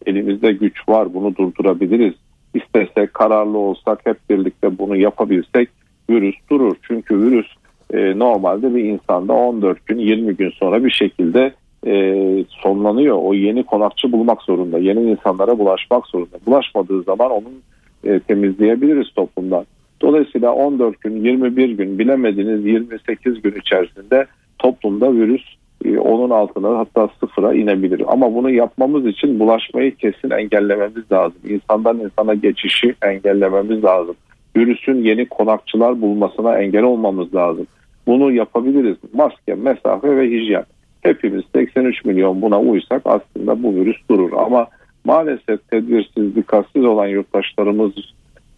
Elimizde 0.06 0.52
güç 0.52 0.90
var 0.90 1.14
bunu 1.14 1.36
durdurabiliriz. 1.36 2.14
İstesek 2.54 3.14
kararlı 3.14 3.58
olsak 3.58 4.00
hep 4.06 4.18
birlikte 4.30 4.78
bunu 4.78 4.96
yapabilsek 4.96 5.70
virüs 6.10 6.36
durur. 6.50 6.76
Çünkü 6.82 7.22
virüs 7.22 7.48
e, 7.94 8.20
normalde 8.20 8.76
bir 8.76 8.84
insanda 8.84 9.34
14 9.34 9.86
gün 9.86 9.98
20 9.98 10.36
gün 10.36 10.50
sonra 10.50 10.84
bir 10.84 10.92
şekilde 10.92 11.54
e, 11.88 12.16
sonlanıyor. 12.50 13.18
O 13.22 13.34
yeni 13.34 13.64
konakçı 13.64 14.12
bulmak 14.12 14.42
zorunda. 14.42 14.80
Yeni 14.80 15.02
insanlara 15.02 15.60
bulaşmak 15.60 16.08
zorunda. 16.08 16.38
Bulaşmadığı 16.46 17.04
zaman 17.04 17.32
onun 17.32 17.62
e, 18.06 18.20
temizleyebiliriz 18.20 19.14
toplumdan. 19.16 19.66
Dolayısıyla 20.02 20.52
14 20.52 21.02
gün, 21.02 21.24
21 21.24 21.70
gün 21.70 22.00
bilemediniz 22.00 22.66
28 22.66 23.42
gün 23.42 23.56
içerisinde 23.60 24.26
toplumda 24.60 25.14
virüs 25.14 25.44
e, 25.86 25.98
onun 26.00 26.30
altına 26.30 26.78
hatta 26.78 27.10
sıfıra 27.20 27.54
inebilir. 27.54 28.02
Ama 28.08 28.34
bunu 28.34 28.50
yapmamız 28.50 29.06
için 29.06 29.40
bulaşmayı 29.40 29.96
kesin 29.96 30.30
engellememiz 30.30 31.12
lazım. 31.12 31.40
İnsandan 31.50 32.00
insana 32.00 32.34
geçişi 32.34 32.96
engellememiz 33.02 33.84
lazım. 33.84 34.16
Virüsün 34.58 35.04
yeni 35.04 35.26
konakçılar 35.26 36.02
bulmasına 36.02 36.58
engel 36.58 36.84
olmamız 36.84 37.36
lazım. 37.36 37.68
Bunu 38.08 38.32
yapabiliriz. 38.32 38.98
Maske, 39.14 39.56
mesafe 39.56 40.18
ve 40.18 40.30
hijyen. 40.30 40.64
Hepimiz 41.02 41.44
83 41.56 42.06
milyon 42.06 42.42
buna 42.42 42.60
uysak 42.60 43.02
aslında 43.06 43.64
bu 43.64 43.76
virüs 43.76 43.98
durur. 44.10 44.32
Ama 44.34 44.68
maalesef 45.06 45.70
tedbirsiz, 45.72 46.36
dikkatsiz 46.36 46.86
olan 46.86 47.08
yurttaşlarımız 47.08 47.92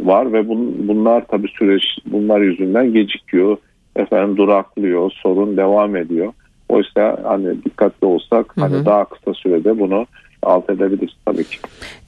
var 0.02 0.34
ve 0.34 0.48
bun, 0.48 0.88
bunlar 0.88 1.28
tabii 1.28 1.48
süreç 1.48 1.84
bunlar 2.06 2.42
yüzünden 2.42 2.94
gecikiyor. 2.94 3.58
Efendim 3.96 4.38
duraklıyor, 4.38 5.12
sorun 5.12 5.58
devam 5.58 5.96
ediyor. 5.96 6.34
Oysa 6.70 7.20
hani 7.24 7.64
dikkatli 7.66 8.08
olsak 8.08 8.58
hı 8.58 8.62
hı. 8.62 8.66
hani 8.66 8.86
daha 8.86 9.06
kısa 9.06 9.34
sürede 9.34 9.80
bunu 9.80 10.06
alt 10.48 10.70
edebiliriz 10.70 11.14
tabii 11.26 11.44
ki. 11.44 11.58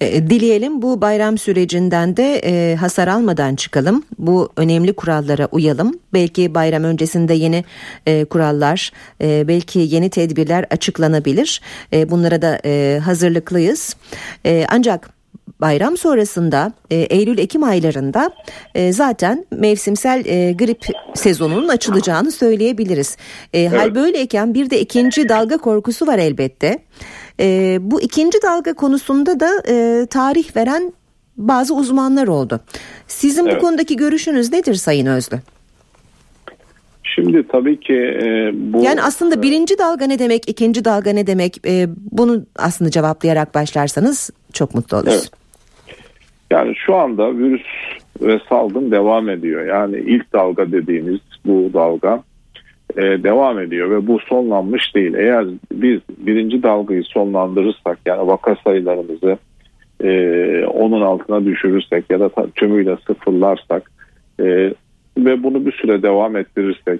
E, 0.01 0.29
dileyelim 0.29 0.81
bu 0.81 1.01
bayram 1.01 1.38
sürecinden 1.38 2.17
de 2.17 2.41
e, 2.46 2.75
hasar 2.75 3.08
almadan 3.08 3.55
çıkalım. 3.55 4.03
Bu 4.19 4.50
önemli 4.58 4.93
kurallara 4.93 5.48
uyalım. 5.51 6.00
Belki 6.13 6.55
bayram 6.55 6.84
öncesinde 6.84 7.34
yeni 7.34 7.63
e, 8.05 8.25
kurallar, 8.25 8.91
e, 9.22 9.48
belki 9.48 9.79
yeni 9.79 10.10
tedbirler 10.10 10.65
açıklanabilir. 10.69 11.62
E, 11.93 12.10
bunlara 12.10 12.41
da 12.41 12.60
e, 12.65 13.00
hazırlıklıyız. 13.03 13.96
E, 14.46 14.65
ancak 14.69 15.19
bayram 15.62 15.98
sonrasında 15.98 16.74
e, 16.91 16.96
Eylül-Ekim 16.96 17.63
aylarında 17.63 18.31
e, 18.75 18.93
zaten 18.93 19.46
mevsimsel 19.51 20.25
e, 20.25 20.53
grip 20.53 20.86
sezonunun 21.13 21.67
açılacağını 21.67 22.31
söyleyebiliriz. 22.31 23.17
E, 23.53 23.60
evet. 23.62 23.79
Hal 23.79 23.96
böyleyken 23.96 24.53
bir 24.53 24.69
de 24.69 24.79
ikinci 24.79 25.29
dalga 25.29 25.58
korkusu 25.58 26.08
var 26.08 26.17
elbette. 26.17 26.79
E, 27.39 27.77
bu 27.81 28.01
ikinci 28.01 28.38
dalga 28.41 28.74
konusunda 28.74 29.39
da 29.39 29.50
e, 29.67 30.05
tarih 30.05 30.55
veren 30.55 30.93
bazı 31.38 31.75
uzmanlar 31.75 32.27
oldu. 32.27 32.60
Sizin 33.08 33.48
evet. 33.48 33.55
bu 33.55 33.60
konudaki 33.60 33.96
görüşünüz 33.96 34.51
nedir 34.51 34.74
Sayın 34.74 35.05
Özlü? 35.05 35.38
Şimdi 37.03 37.48
tabii 37.48 37.79
ki 37.79 37.96
e, 37.96 38.51
bu... 38.53 38.84
Yani 38.84 39.01
aslında 39.01 39.41
birinci 39.41 39.77
dalga 39.77 40.05
ne 40.08 40.19
demek, 40.19 40.50
ikinci 40.50 40.86
dalga 40.86 41.12
ne 41.12 41.27
demek 41.27 41.67
e, 41.67 41.88
bunu 42.12 42.46
aslında 42.55 42.91
cevaplayarak 42.91 43.55
başlarsanız 43.55 44.29
çok 44.53 44.75
mutlu 44.75 44.98
oluruz. 44.98 45.13
Evet. 45.13 45.31
Yani 46.51 46.75
şu 46.86 46.96
anda 46.96 47.38
virüs 47.38 47.62
ve 48.22 48.39
salgın 48.50 48.91
devam 48.91 49.29
ediyor. 49.29 49.65
Yani 49.65 49.98
ilk 50.00 50.34
dalga 50.34 50.72
dediğimiz 50.72 51.19
bu 51.46 51.74
dalga 51.74 52.24
e, 52.98 53.01
devam 53.01 53.60
ediyor 53.60 53.89
ve 53.89 54.08
bu 54.08 54.19
sonlanmış 54.19 54.96
değil. 54.96 55.13
Eğer 55.13 55.46
biz 55.72 56.00
birinci 56.17 56.63
dalgayı 56.63 57.03
sonlandırırsak 57.03 57.98
yani 58.05 58.27
vaka 58.27 58.55
sayılarımızı 58.63 59.38
e, 60.03 60.65
onun 60.65 61.01
altına 61.01 61.46
düşürürsek 61.46 62.05
ya 62.10 62.19
da 62.19 62.29
tümüyle 62.55 62.98
sıfırlarsak 63.08 63.91
e, 64.39 64.74
ve 65.17 65.43
bunu 65.43 65.65
bir 65.65 65.72
süre 65.72 66.01
devam 66.01 66.36
ettirirsek 66.36 67.00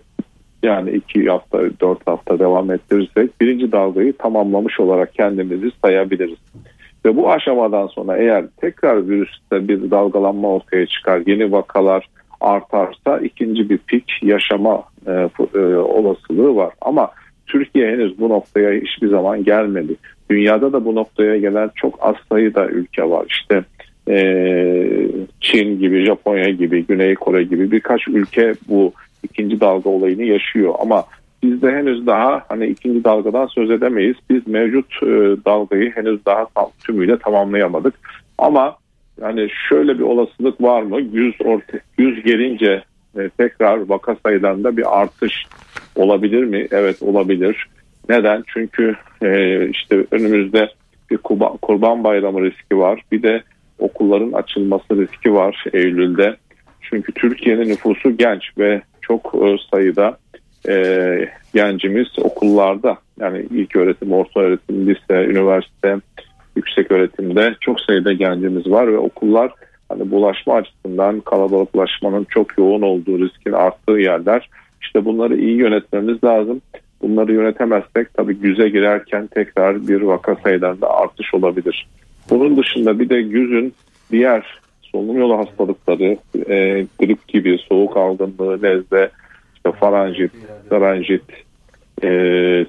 yani 0.64 0.92
iki 0.92 1.30
hafta 1.30 1.60
dört 1.82 2.08
hafta 2.08 2.40
devam 2.40 2.72
ettirirsek 2.72 3.42
birinci 3.42 3.72
dalgayı 3.72 4.14
tamamlamış 4.14 4.80
olarak 4.80 5.14
kendimizi 5.14 5.72
sayabiliriz. 5.84 6.38
Ve 7.06 7.16
bu 7.16 7.32
aşamadan 7.32 7.88
sonra 7.88 8.18
eğer 8.18 8.46
tekrar 8.58 9.10
virüste 9.10 9.68
bir 9.68 9.92
dalgalanma 9.92 10.48
ortaya 10.48 10.86
çıkar, 10.86 11.22
yeni 11.28 11.52
vakalar 11.52 12.10
artarsa 12.42 13.20
ikinci 13.20 13.70
bir 13.70 13.78
pik 13.78 14.24
yaşama 14.24 14.84
e, 15.08 15.12
e, 15.60 15.76
olasılığı 15.76 16.56
var. 16.56 16.74
Ama 16.82 17.12
Türkiye 17.48 17.92
henüz 17.92 18.20
bu 18.20 18.30
noktaya 18.30 18.82
hiçbir 18.82 19.08
zaman 19.08 19.44
gelmedi. 19.44 19.96
Dünyada 20.30 20.74
da 20.74 20.86
bu 20.86 20.96
noktaya 20.96 21.38
gelen 21.38 21.72
çok 21.76 21.98
az 22.02 22.16
sayıda 22.32 22.68
ülke 22.68 23.10
var. 23.10 23.26
İşte 23.30 23.64
e, 24.10 24.16
Çin 25.42 25.80
gibi, 25.80 26.06
Japonya 26.06 26.50
gibi, 26.50 26.86
Güney 26.86 27.16
Kore 27.16 27.44
gibi 27.44 27.72
birkaç 27.72 28.08
ülke 28.08 28.54
bu 28.68 28.94
ikinci 29.24 29.60
dalga 29.60 29.90
olayını 29.90 30.24
yaşıyor. 30.24 30.74
Ama 30.80 31.04
biz 31.44 31.62
de 31.62 31.72
henüz 31.72 32.08
daha 32.08 32.44
hani 32.50 32.68
ikinci 32.68 33.04
dalgadan 33.04 33.46
söz 33.46 33.72
edemeyiz. 33.72 34.16
Biz 34.30 34.48
mevcut 34.48 35.04
e, 35.04 35.08
dalgayı 35.46 35.92
henüz 35.92 36.26
daha 36.26 36.46
tam, 36.56 36.70
tümüyle 36.86 37.18
tamamlayamadık. 37.20 37.94
Ama 38.38 38.76
yani 39.22 39.48
şöyle 39.70 40.00
bir 40.00 40.04
olasılık 40.04 40.62
var 40.62 40.82
mı? 40.82 41.02
100 41.02 41.36
orta 41.46 41.80
100 41.98 42.24
gelince 42.24 42.84
e, 43.18 43.30
tekrar 43.30 43.90
vaka 43.90 44.16
sayılarında 44.26 44.78
bir 44.78 45.02
artış 45.02 45.34
olabilir 45.96 46.44
mi? 46.44 46.68
Evet 46.72 47.02
olabilir. 47.02 47.68
Neden? 48.10 48.44
Çünkü 48.54 48.96
e, 49.22 49.68
işte 49.70 50.06
önümüzde 50.12 50.70
bir 51.12 51.18
kurban, 51.62 52.04
bayramı 52.04 52.46
riski 52.46 52.78
var. 52.78 53.02
Bir 53.12 53.24
de 53.24 53.44
okulların 53.80 54.32
açılması 54.32 55.02
riski 55.02 55.34
var 55.34 55.66
Eylül'de. 55.74 56.36
Çünkü 56.82 57.12
Türkiye'nin 57.12 57.70
nüfusu 57.70 58.18
genç 58.18 58.44
ve 58.58 58.82
çok 59.02 59.36
e, 59.36 59.56
sayıda 59.72 60.18
e, 60.70 61.30
gencimiz 61.54 62.08
okullarda 62.22 62.98
yani 63.20 63.46
ilk 63.52 63.76
öğretim, 63.76 64.12
orta 64.12 64.40
öğretim, 64.40 64.88
lise, 64.88 65.26
üniversite, 65.26 65.98
yüksek 66.56 66.92
öğretimde 66.92 67.56
çok 67.62 67.82
sayıda 67.82 68.14
gencimiz 68.14 68.72
var 68.72 68.94
ve 68.94 68.98
okullar 68.98 69.52
hani 70.00 70.12
bulaşma 70.12 70.54
açısından 70.54 71.20
kalabalıklaşmanın 71.20 72.24
çok 72.30 72.58
yoğun 72.58 72.82
olduğu 72.82 73.20
riskin 73.20 73.52
arttığı 73.52 74.00
yerler. 74.00 74.50
İşte 74.82 75.06
bunları 75.06 75.38
iyi 75.38 75.56
yönetmemiz 75.58 76.24
lazım. 76.24 76.62
Bunları 77.02 77.34
yönetemezsek 77.34 78.14
tabii 78.14 78.36
güze 78.36 78.70
girerken 78.70 79.28
tekrar 79.28 79.88
bir 79.88 80.02
vaka 80.02 80.36
sayılarında 80.36 80.90
artış 80.90 81.34
olabilir. 81.34 81.88
Bunun 82.30 82.58
dışında 82.58 83.00
bir 83.00 83.10
de 83.10 83.22
güzün 83.22 83.74
diğer 84.12 84.60
solunum 84.82 85.18
yolu 85.18 85.38
hastalıkları, 85.38 86.18
e, 86.50 86.86
grip 87.00 87.28
gibi, 87.28 87.58
soğuk 87.70 87.98
algınlığı, 87.98 88.64
nezle, 88.64 89.10
işte 89.56 89.72
faranjit, 89.72 90.32
faranjit, 90.70 91.24
e, 92.04 92.10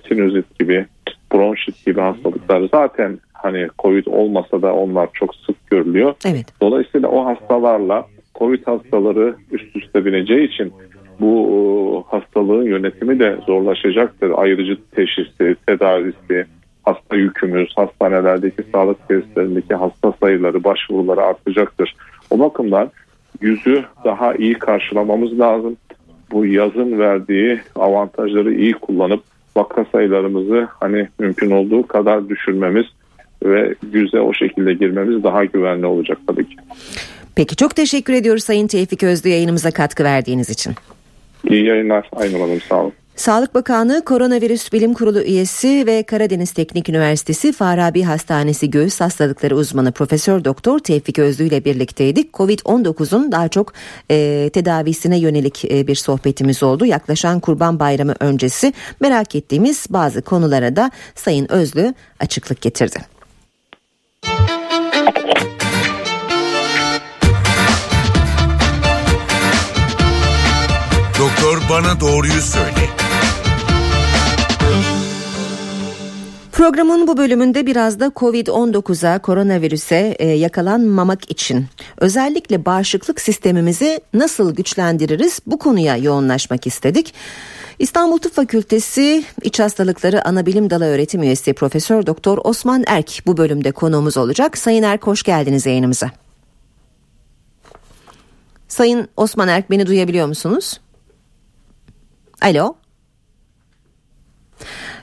sinüzit 0.09 0.59
gibi, 0.59 0.87
bronşit 1.33 1.87
gibi 1.87 2.01
hastalıklar 2.01 2.69
zaten 2.73 3.19
hani 3.43 3.69
COVID 3.79 4.07
olmasa 4.07 4.63
da 4.63 4.75
onlar 4.75 5.09
çok 5.13 5.35
sık 5.35 5.71
görülüyor. 5.71 6.15
Evet. 6.27 6.47
Dolayısıyla 6.61 7.09
o 7.09 7.27
hastalarla 7.27 8.07
COVID 8.35 8.67
hastaları 8.67 9.35
üst 9.53 9.77
üste 9.77 10.05
bineceği 10.05 10.49
için 10.49 10.73
bu 11.21 11.49
e, 11.51 12.17
hastalığın 12.17 12.65
yönetimi 12.65 13.19
de 13.19 13.39
zorlaşacaktır. 13.47 14.33
Ayrıcı 14.37 14.79
teşhisi, 14.95 15.57
tedavisi, 15.67 16.47
hasta 16.83 17.17
yükümüz, 17.17 17.73
hastanelerdeki 17.77 18.63
sağlık 18.73 19.09
tesislerindeki 19.09 19.75
hasta 19.75 20.13
sayıları, 20.21 20.65
başvuruları 20.65 21.23
artacaktır. 21.23 21.97
O 22.31 22.39
bakımdan 22.39 22.91
yüzü 23.41 23.85
daha 24.05 24.35
iyi 24.35 24.55
karşılamamız 24.55 25.39
lazım. 25.39 25.77
Bu 26.33 26.47
yazın 26.47 26.99
verdiği 26.99 27.61
avantajları 27.77 28.55
iyi 28.55 28.73
kullanıp 28.73 29.23
vaka 29.57 29.85
sayılarımızı 29.93 30.69
hani 30.81 31.09
mümkün 31.19 31.51
olduğu 31.51 31.87
kadar 31.87 32.29
düşürmemiz 32.29 32.87
ve 33.45 33.75
yüze 33.93 34.21
o 34.21 34.35
şekilde 34.35 34.75
girmemiz 34.75 35.23
daha 35.23 35.45
güvenli 35.45 35.87
olacak 35.87 36.19
tabii 36.27 36.49
ki. 36.49 36.57
Peki 37.37 37.57
çok 37.57 37.77
teşekkür 37.77 38.13
ediyoruz 38.13 38.45
Sayın 38.45 38.67
Tevfik 38.67 39.03
Özlü 39.03 39.29
yayınımıza 39.29 39.71
katkı 39.71 40.05
verdiğiniz 40.05 40.51
için. 40.51 40.75
İyi 41.51 41.65
yayınlar. 41.65 42.11
Aynı 42.13 42.39
Hanım 42.39 42.61
sağ 42.61 42.83
olun. 42.83 42.93
Sağlık 43.21 43.55
Bakanlığı 43.55 44.05
Koronavirüs 44.05 44.73
Bilim 44.73 44.95
Kurulu 44.95 45.23
üyesi 45.23 45.85
ve 45.87 46.03
Karadeniz 46.03 46.53
Teknik 46.53 46.89
Üniversitesi 46.89 47.53
Farabi 47.53 48.03
Hastanesi 48.03 48.71
Göğüs 48.71 49.01
Hastalıkları 49.01 49.57
uzmanı 49.57 49.93
Profesör 49.93 50.45
Doktor 50.45 50.79
Tevfik 50.79 51.19
Özlü 51.19 51.45
ile 51.45 51.65
birlikteydik. 51.65 52.33
Covid-19'un 52.35 53.33
daha 53.33 53.49
çok 53.49 53.73
e, 54.11 54.51
tedavisine 54.53 55.19
yönelik 55.19 55.65
e, 55.65 55.87
bir 55.87 55.95
sohbetimiz 55.95 56.63
oldu. 56.63 56.87
Yaklaşan 56.87 57.41
Kurban 57.41 57.81
Bayramı 57.81 58.15
öncesi 58.21 58.73
merak 59.01 59.35
ettiğimiz 59.35 59.87
bazı 59.91 60.23
konulara 60.23 60.77
da 60.77 60.91
Sayın 61.15 61.53
Özlü 61.53 61.95
açıklık 62.21 62.61
getirdi. 62.61 63.20
Bana 71.85 72.01
doğruyu 72.01 72.41
söyle. 72.41 72.89
Programın 76.53 77.07
bu 77.07 77.17
bölümünde 77.17 77.67
biraz 77.67 78.01
da 78.01 78.07
Covid-19'a, 78.07 79.19
koronavirüse 79.19 80.17
e, 80.19 80.29
yakalanmamak 80.29 81.31
için 81.31 81.67
özellikle 81.99 82.65
bağışıklık 82.65 83.21
sistemimizi 83.21 84.01
nasıl 84.15 84.55
güçlendiririz 84.55 85.41
bu 85.47 85.59
konuya 85.59 85.97
yoğunlaşmak 85.97 86.67
istedik. 86.67 87.15
İstanbul 87.79 88.19
Tıp 88.19 88.35
Fakültesi 88.35 89.25
İç 89.43 89.61
Hastalıkları 89.61 90.29
Anabilim 90.29 90.71
Dalı 90.71 90.85
Öğretim 90.85 91.23
Üyesi 91.23 91.53
Profesör 91.53 92.07
Doktor 92.07 92.39
Osman 92.45 92.85
Erk 92.87 93.23
bu 93.27 93.37
bölümde 93.37 93.73
konuğumuz 93.73 94.17
olacak. 94.17 94.59
Sayın 94.59 94.83
Erk 94.83 95.07
hoş 95.07 95.23
geldiniz 95.23 95.67
yayınımıza. 95.67 96.11
Sayın 98.69 99.09
Osman 99.17 99.49
Erk 99.49 99.71
beni 99.71 99.87
duyabiliyor 99.87 100.27
musunuz? 100.27 100.81
Alo. 102.41 102.79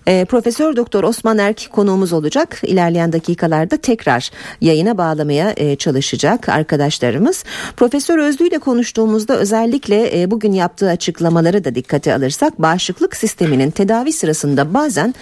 E, 0.08 0.26
Profesör 0.26 0.76
Doktor 0.76 1.04
Osman 1.04 1.38
Erk 1.38 1.70
konuğumuz 1.72 2.14
olacak. 2.14 2.62
İlerleyen 2.64 3.14
dakikalarda 3.14 3.78
tekrar 3.78 4.32
yayına 4.62 4.98
bağlamaya 4.98 5.54
e, 5.58 5.76
çalışacak 5.76 6.50
arkadaşlarımız. 6.50 7.44
Profesör 7.78 8.18
Özlü 8.18 8.48
ile 8.48 8.58
konuştuğumuzda 8.58 9.38
özellikle 9.38 10.22
e, 10.22 10.32
bugün 10.32 10.52
yaptığı 10.52 10.90
açıklamaları 10.90 11.64
da 11.64 11.76
dikkate 11.76 12.16
alırsak 12.16 12.62
bağışıklık 12.62 13.16
sisteminin 13.16 13.72
tedavi 13.72 14.14
sırasında 14.14 14.74
bazen 14.74 15.16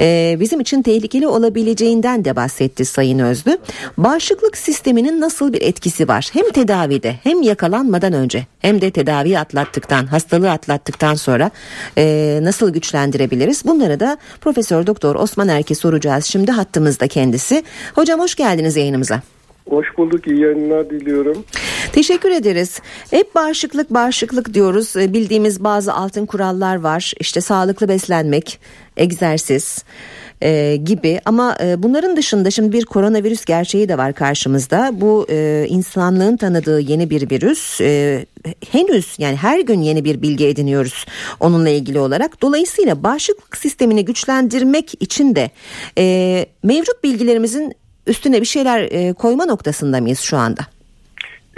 e, 0.00 0.36
bizim 0.40 0.60
için 0.60 0.82
tehlikeli 0.82 1.26
olabileceğinden 1.26 2.24
de 2.24 2.36
bahsetti 2.36 2.84
Sayın 2.84 3.18
Özlü. 3.18 3.58
Bağışıklık 3.98 4.56
sisteminin 4.56 5.20
nasıl 5.20 5.52
bir 5.52 5.62
etkisi 5.62 6.08
var? 6.08 6.30
Hem 6.32 6.50
tedavide 6.50 7.14
hem 7.22 7.42
yakalanmadan 7.42 8.12
önce 8.12 8.46
hem 8.58 8.80
de 8.80 8.90
tedavi 8.90 9.38
atlattıktan, 9.38 10.06
hastalığı 10.06 10.50
atlattıktan 10.50 11.14
sonra 11.14 11.50
e, 11.98 12.38
nasıl 12.42 12.70
güçlendirebiliriz? 12.70 13.64
Bunları 13.64 14.00
da 14.00 14.18
Profesör 14.40 14.86
Doktor 14.86 15.14
Osman 15.14 15.48
Erke 15.48 15.74
soracağız. 15.74 16.24
Şimdi 16.24 16.50
hattımızda 16.50 17.08
kendisi. 17.08 17.62
Hocam 17.94 18.20
hoş 18.20 18.34
geldiniz 18.34 18.76
yayınımıza. 18.76 19.22
Hoş 19.68 19.86
bulduk. 19.98 20.26
iyi 20.26 20.40
yayınlar 20.40 20.90
diliyorum. 20.90 21.44
Teşekkür 21.92 22.30
ederiz. 22.30 22.80
Hep 23.10 23.34
bağışıklık 23.34 23.90
bağışıklık 23.90 24.54
diyoruz. 24.54 24.96
E, 24.96 25.12
bildiğimiz 25.12 25.64
bazı 25.64 25.94
altın 25.94 26.26
kurallar 26.26 26.80
var. 26.80 27.12
İşte 27.20 27.40
sağlıklı 27.40 27.88
beslenmek, 27.88 28.60
egzersiz 28.96 29.84
e, 30.42 30.76
gibi 30.76 31.20
ama 31.24 31.56
e, 31.62 31.82
bunların 31.82 32.16
dışında 32.16 32.50
şimdi 32.50 32.72
bir 32.72 32.84
koronavirüs 32.84 33.44
gerçeği 33.44 33.88
de 33.88 33.98
var 33.98 34.12
karşımızda. 34.12 34.90
Bu 34.92 35.26
e, 35.30 35.66
insanlığın 35.68 36.36
tanıdığı 36.36 36.80
yeni 36.80 37.10
bir 37.10 37.30
virüs. 37.30 37.80
E, 37.80 38.26
henüz 38.70 39.14
yani 39.18 39.36
her 39.36 39.60
gün 39.60 39.80
yeni 39.80 40.04
bir 40.04 40.22
bilgi 40.22 40.46
ediniyoruz 40.46 41.06
onunla 41.40 41.68
ilgili 41.68 42.00
olarak. 42.00 42.42
Dolayısıyla 42.42 43.02
bağışıklık 43.02 43.56
sistemini 43.56 44.04
güçlendirmek 44.04 45.02
için 45.02 45.34
de 45.34 45.50
e, 45.98 46.46
mevcut 46.62 47.04
bilgilerimizin 47.04 47.72
üstüne 48.06 48.40
bir 48.40 48.46
şeyler 48.46 48.82
e, 48.82 49.12
koyma 49.12 49.44
noktasında 49.44 50.00
mıyız 50.00 50.20
şu 50.20 50.36
anda? 50.36 50.79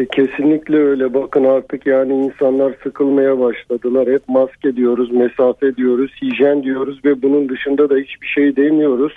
Kesinlikle 0.06 0.76
öyle. 0.76 1.14
Bakın 1.14 1.44
artık 1.44 1.86
yani 1.86 2.24
insanlar 2.24 2.74
sıkılmaya 2.82 3.38
başladılar. 3.40 4.08
Hep 4.08 4.28
maske 4.28 4.76
diyoruz, 4.76 5.10
mesafe 5.12 5.76
diyoruz, 5.76 6.10
hijyen 6.22 6.62
diyoruz 6.62 7.04
ve 7.04 7.22
bunun 7.22 7.48
dışında 7.48 7.90
da 7.90 7.96
hiçbir 7.96 8.26
şey 8.26 8.56
demiyoruz. 8.56 9.12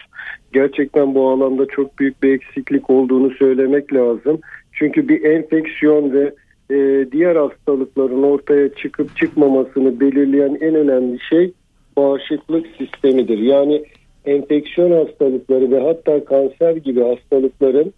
Gerçekten 0.54 1.16
bu 1.16 1.30
alanda 1.30 1.66
çok 1.66 2.00
büyük 2.00 2.24
bir 2.24 2.34
eksiklik 2.34 2.90
olduğunu 2.90 3.32
söylemek 3.32 3.94
lazım. 3.94 4.40
Çünkü 4.74 5.08
bir 5.10 5.24
enfeksiyon 5.24 6.14
ve 6.14 6.34
e, 6.70 7.12
diğer 7.12 7.36
hastalıkların 7.36 8.24
ortaya 8.24 8.70
çıkıp 8.74 9.18
çıkmamasını 9.18 10.00
belirleyen 10.00 10.58
en 10.62 10.76
önemli 10.76 11.20
şey 11.20 11.52
bağışıklık 11.98 12.66
sistemidir. 12.78 13.38
Yani 13.38 13.84
enfeksiyon 14.26 15.06
hastalıkları 15.06 15.72
ve 15.72 15.80
hatta 15.80 16.26
kanser 16.26 16.76
gibi 16.76 17.02
hastalıkların 17.02 17.94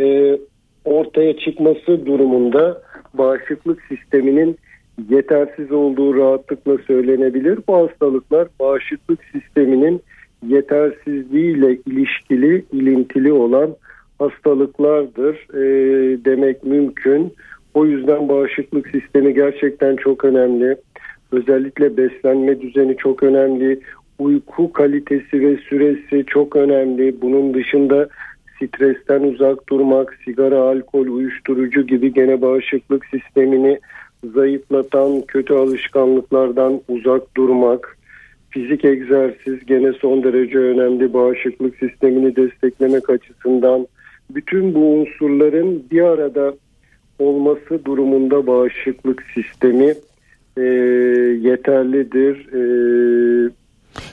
e, 0.00 0.38
ortaya 0.84 1.36
çıkması 1.36 2.06
durumunda 2.06 2.82
bağışıklık 3.14 3.82
sisteminin 3.82 4.56
yetersiz 5.08 5.72
olduğu 5.72 6.16
rahatlıkla 6.16 6.78
söylenebilir. 6.86 7.58
Bu 7.68 7.76
hastalıklar 7.76 8.48
bağışıklık 8.60 9.18
sisteminin 9.32 10.02
yetersizliğiyle 10.46 11.78
ilişkili, 11.86 12.64
ilintili 12.72 13.32
olan 13.32 13.76
hastalıklardır 14.18 15.34
e, 15.54 15.64
demek 16.24 16.64
mümkün. 16.64 17.34
O 17.74 17.86
yüzden 17.86 18.28
bağışıklık 18.28 18.88
sistemi 18.88 19.34
gerçekten 19.34 19.96
çok 19.96 20.24
önemli. 20.24 20.76
Özellikle 21.32 21.96
beslenme 21.96 22.60
düzeni 22.60 22.96
çok 22.96 23.22
önemli. 23.22 23.80
Uyku 24.18 24.72
kalitesi 24.72 25.40
ve 25.40 25.56
süresi 25.56 26.24
çok 26.26 26.56
önemli. 26.56 27.22
Bunun 27.22 27.54
dışında 27.54 28.08
stresten 28.66 29.22
uzak 29.22 29.68
durmak, 29.68 30.18
sigara, 30.24 30.60
alkol, 30.60 31.06
uyuşturucu 31.06 31.86
gibi 31.86 32.12
gene 32.12 32.42
bağışıklık 32.42 33.06
sistemini 33.06 33.80
zayıflatan 34.34 35.22
kötü 35.28 35.54
alışkanlıklardan 35.54 36.80
uzak 36.88 37.36
durmak, 37.36 37.98
fizik 38.50 38.84
egzersiz 38.84 39.66
gene 39.66 39.92
son 39.92 40.24
derece 40.24 40.58
önemli 40.58 41.12
bağışıklık 41.12 41.76
sistemini 41.76 42.36
desteklemek 42.36 43.10
açısından 43.10 43.86
bütün 44.30 44.74
bu 44.74 44.94
unsurların 44.94 45.84
bir 45.90 46.02
arada 46.02 46.54
olması 47.18 47.84
durumunda 47.84 48.46
bağışıklık 48.46 49.22
sistemi 49.34 49.94
e, 50.56 50.62
yeterlidir. 51.40 52.48
E, 52.52 52.60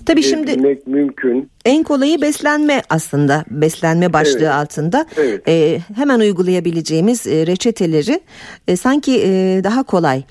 Tabii 0.05 0.23
şimdi 0.23 0.79
mümkün. 0.85 1.49
En 1.65 1.83
kolayı 1.83 2.21
beslenme 2.21 2.81
aslında 2.89 3.45
beslenme 3.51 4.13
başlığı 4.13 4.37
evet. 4.39 4.51
altında 4.51 5.05
evet. 5.17 5.47
E, 5.47 5.79
hemen 5.95 6.19
uygulayabileceğimiz 6.19 7.27
e, 7.27 7.47
reçeteleri 7.47 8.19
e, 8.67 8.77
sanki 8.77 9.21
e, 9.25 9.61
daha 9.63 9.83
kolay 9.83 10.23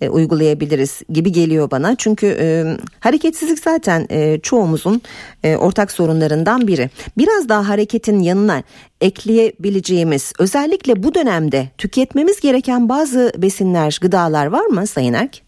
e, 0.00 0.08
uygulayabiliriz 0.08 1.02
gibi 1.08 1.32
geliyor 1.32 1.70
bana. 1.70 1.96
Çünkü 1.96 2.36
e, 2.40 2.76
hareketsizlik 3.00 3.58
zaten 3.58 4.06
e, 4.10 4.40
çoğumuzun 4.40 5.02
e, 5.44 5.56
ortak 5.56 5.92
sorunlarından 5.92 6.66
biri. 6.66 6.90
Biraz 7.18 7.48
daha 7.48 7.68
hareketin 7.68 8.20
yanına 8.20 8.62
ekleyebileceğimiz 9.00 10.32
özellikle 10.38 11.02
bu 11.02 11.14
dönemde 11.14 11.68
tüketmemiz 11.78 12.40
gereken 12.40 12.88
bazı 12.88 13.32
besinler, 13.36 13.98
gıdalar 14.00 14.46
var 14.46 14.66
mı 14.66 14.86
Sayın 14.86 15.12
Erk? 15.12 15.43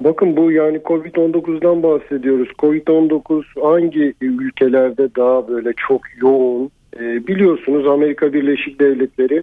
Bakın 0.00 0.36
bu 0.36 0.52
yani 0.52 0.76
Covid-19'dan 0.78 1.82
bahsediyoruz. 1.82 2.48
Covid-19 2.58 3.44
hangi 3.62 4.14
ülkelerde 4.20 5.14
daha 5.16 5.48
böyle 5.48 5.72
çok 5.88 6.00
yoğun? 6.16 6.70
Ee, 6.96 7.26
biliyorsunuz 7.26 7.86
Amerika 7.86 8.32
Birleşik 8.32 8.80
Devletleri, 8.80 9.42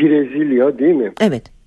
Brezilya 0.00 0.78
değil 0.78 0.94
mi? 0.94 1.12
Evet. 1.20 1.59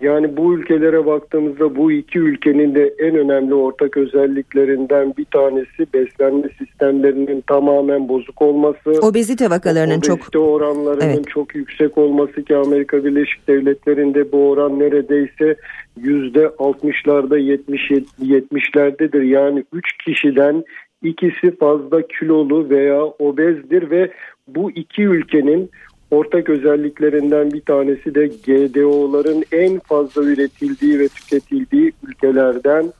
Yani 0.00 0.36
bu 0.36 0.54
ülkelere 0.54 1.06
baktığımızda 1.06 1.76
bu 1.76 1.92
iki 1.92 2.18
ülkenin 2.18 2.74
de 2.74 2.94
en 2.98 3.16
önemli 3.16 3.54
ortak 3.54 3.96
özelliklerinden 3.96 5.14
bir 5.18 5.24
tanesi 5.24 5.92
beslenme 5.94 6.48
sistemlerinin 6.58 7.40
tamamen 7.40 8.08
bozuk 8.08 8.42
olması. 8.42 8.90
Obezite 8.90 9.50
vakalarının 9.50 9.98
obezite 9.98 10.30
çok 10.32 10.42
oranlarının 10.42 11.04
evet. 11.04 11.28
çok 11.28 11.54
yüksek 11.54 11.98
olması 11.98 12.44
ki 12.44 12.56
Amerika 12.56 13.04
Birleşik 13.04 13.48
Devletleri'nde 13.48 14.32
bu 14.32 14.50
oran 14.50 14.78
neredeyse 14.78 15.56
yüzde 15.96 16.44
60'larda 16.44 17.38
70 17.38 17.90
70'lerdedir. 17.90 19.22
Yani 19.22 19.64
3 19.72 19.98
kişiden 20.04 20.64
ikisi 21.02 21.56
fazla 21.56 22.02
kilolu 22.06 22.70
veya 22.70 23.02
obezdir 23.04 23.90
ve 23.90 24.10
bu 24.48 24.70
iki 24.70 25.02
ülkenin 25.02 25.70
ortak 26.10 26.48
özelliklerinden 26.48 27.52
bir 27.52 27.60
tanesi 27.60 28.14
de 28.14 28.26
GDO'ların 28.26 29.44
en 29.52 29.78
fazla 29.78 30.22
üretildiği 30.22 30.98
ve 30.98 31.08
tüketildiği 31.08 31.92
ülkelerden 32.08 32.92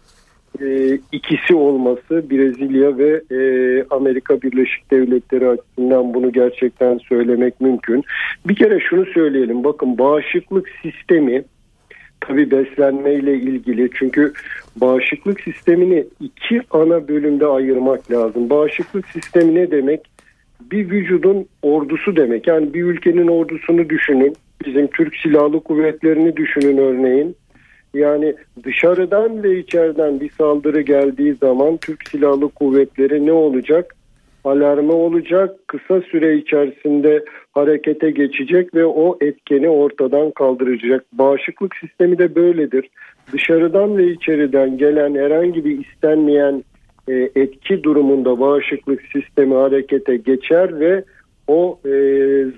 e, 0.61 0.99
ikisi 1.13 1.55
olması 1.55 2.31
Brezilya 2.31 2.99
ve 2.99 3.23
e, 3.31 3.41
Amerika 3.91 4.43
Birleşik 4.43 4.91
Devletleri 4.91 5.49
açısından 5.49 6.15
bunu 6.15 6.33
gerçekten 6.33 6.99
söylemek 6.99 7.61
mümkün. 7.61 8.05
Bir 8.47 8.55
kere 8.55 8.81
şunu 8.81 9.07
söyleyelim 9.07 9.65
bakın 9.65 9.99
bağışıklık 9.99 10.69
sistemi 10.83 11.45
tabi 12.21 12.51
beslenmeyle 12.51 13.35
ilgili 13.35 13.91
çünkü 13.95 14.33
bağışıklık 14.77 15.41
sistemini 15.41 16.05
iki 16.21 16.61
ana 16.71 17.09
bölümde 17.09 17.47
ayırmak 17.47 18.11
lazım. 18.11 18.51
Bağışıklık 18.51 19.09
sistemi 19.09 19.55
ne 19.55 19.71
demek? 19.71 20.18
Bir 20.61 20.91
vücudun 20.91 21.47
ordusu 21.63 22.17
demek. 22.17 22.47
Yani 22.47 22.75
bir 22.75 22.83
ülkenin 22.83 23.29
ordusunu 23.29 23.89
düşünün. 23.89 24.37
Bizim 24.67 24.87
Türk 24.87 25.17
Silahlı 25.17 25.61
Kuvvetlerini 25.61 26.37
düşünün 26.37 26.77
örneğin. 26.77 27.37
Yani 27.95 28.35
dışarıdan 28.65 29.43
ve 29.43 29.59
içeriden 29.59 30.21
bir 30.21 30.31
saldırı 30.31 30.81
geldiği 30.81 31.35
zaman 31.35 31.77
Türk 31.77 32.09
Silahlı 32.09 32.49
Kuvvetleri 32.49 33.27
ne 33.27 33.33
olacak? 33.33 33.95
Alarmı 34.45 34.93
olacak, 34.93 35.57
kısa 35.67 36.01
süre 36.01 36.37
içerisinde 36.37 37.25
harekete 37.53 38.11
geçecek 38.11 38.75
ve 38.75 38.85
o 38.87 39.19
etkeni 39.21 39.69
ortadan 39.69 40.31
kaldıracak. 40.31 41.05
Bağışıklık 41.13 41.77
sistemi 41.77 42.19
de 42.19 42.35
böyledir. 42.35 42.91
Dışarıdan 43.33 43.99
ve 43.99 44.07
içeriden 44.07 44.79
gelen 44.79 45.15
herhangi 45.15 45.65
bir 45.65 45.79
istenmeyen 45.79 46.65
e, 47.09 47.31
etki 47.35 47.83
durumunda 47.83 48.41
bağışıklık 48.41 49.03
sistemi 49.13 49.55
harekete 49.55 50.17
geçer 50.17 50.81
ve 50.81 51.05
o 51.47 51.79
e, 51.85 51.91